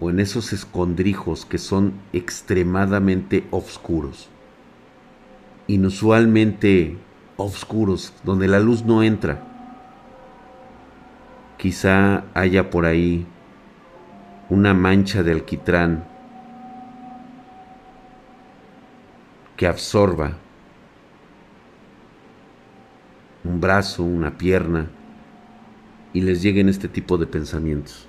[0.00, 4.28] o en esos escondrijos que son extremadamente oscuros,
[5.66, 6.96] inusualmente
[7.36, 9.46] oscuros, donde la luz no entra.
[11.58, 13.26] Quizá haya por ahí
[14.48, 16.09] una mancha de alquitrán
[19.60, 20.38] que absorba
[23.44, 24.88] un brazo, una pierna,
[26.14, 28.08] y les lleguen este tipo de pensamientos.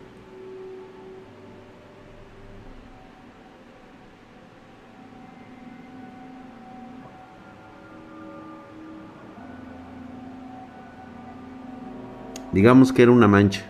[12.53, 13.65] Digamos que era una mancha.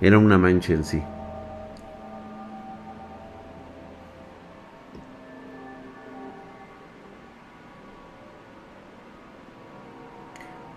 [0.00, 1.02] Era una mancha en sí.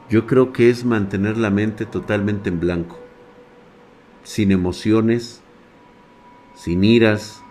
[0.10, 3.00] Yo creo que es mantener la mente totalmente en blanco,
[4.24, 5.44] sin emociones,
[6.56, 7.44] sin iras,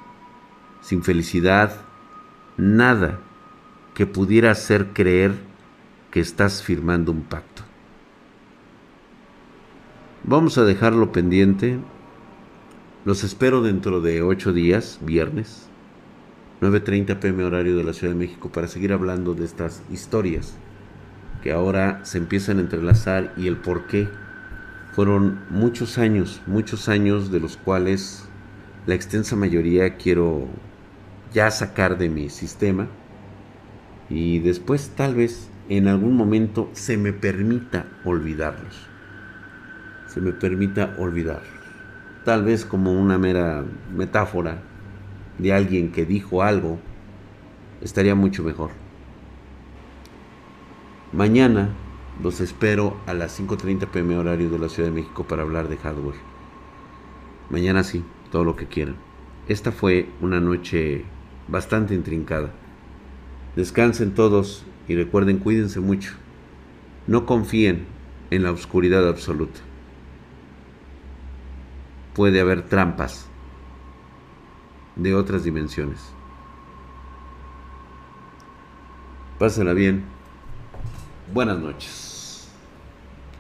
[0.81, 1.81] sin felicidad,
[2.57, 3.21] nada
[3.95, 5.35] que pudiera hacer creer
[6.11, 7.63] que estás firmando un pacto.
[10.25, 11.79] Vamos a dejarlo pendiente.
[13.05, 15.69] Los espero dentro de ocho días, viernes,
[16.61, 20.59] 9.30 pm horario de la Ciudad de México, para seguir hablando de estas historias
[21.43, 24.09] que ahora se empiezan a entrelazar y el por qué.
[24.93, 28.29] Fueron muchos años, muchos años de los cuales
[28.87, 30.49] la extensa mayoría quiero
[31.33, 32.89] ya sacar de mi sistema
[34.09, 38.87] y después tal vez en algún momento se me permita olvidarlos.
[40.07, 41.43] Se me permita olvidar.
[42.25, 44.63] Tal vez como una mera metáfora
[45.39, 46.79] de alguien que dijo algo,
[47.81, 48.88] estaría mucho mejor.
[51.13, 51.71] Mañana
[52.23, 55.79] los espero a las 5.30 pm horario de la Ciudad de México para hablar de
[55.79, 56.19] hardware.
[57.49, 58.97] Mañana sí, todo lo que quieran.
[59.49, 61.07] Esta fue una noche
[61.49, 62.51] bastante intrincada.
[63.57, 66.13] Descansen todos y recuerden, cuídense mucho.
[67.07, 67.87] No confíen
[68.31, 69.61] en la oscuridad absoluta.
[72.15, 73.29] Puede haber trampas
[74.97, 76.01] de otras dimensiones.
[79.39, 80.18] Pásenla bien
[81.33, 82.49] buenas noches.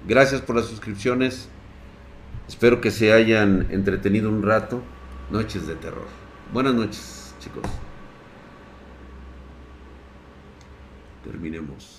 [0.06, 1.48] Gracias por las suscripciones.
[2.46, 4.82] Espero que se hayan entretenido un rato.
[5.30, 6.06] Noches de terror.
[6.52, 7.64] Buenas noches, chicos.
[11.24, 11.97] Terminemos.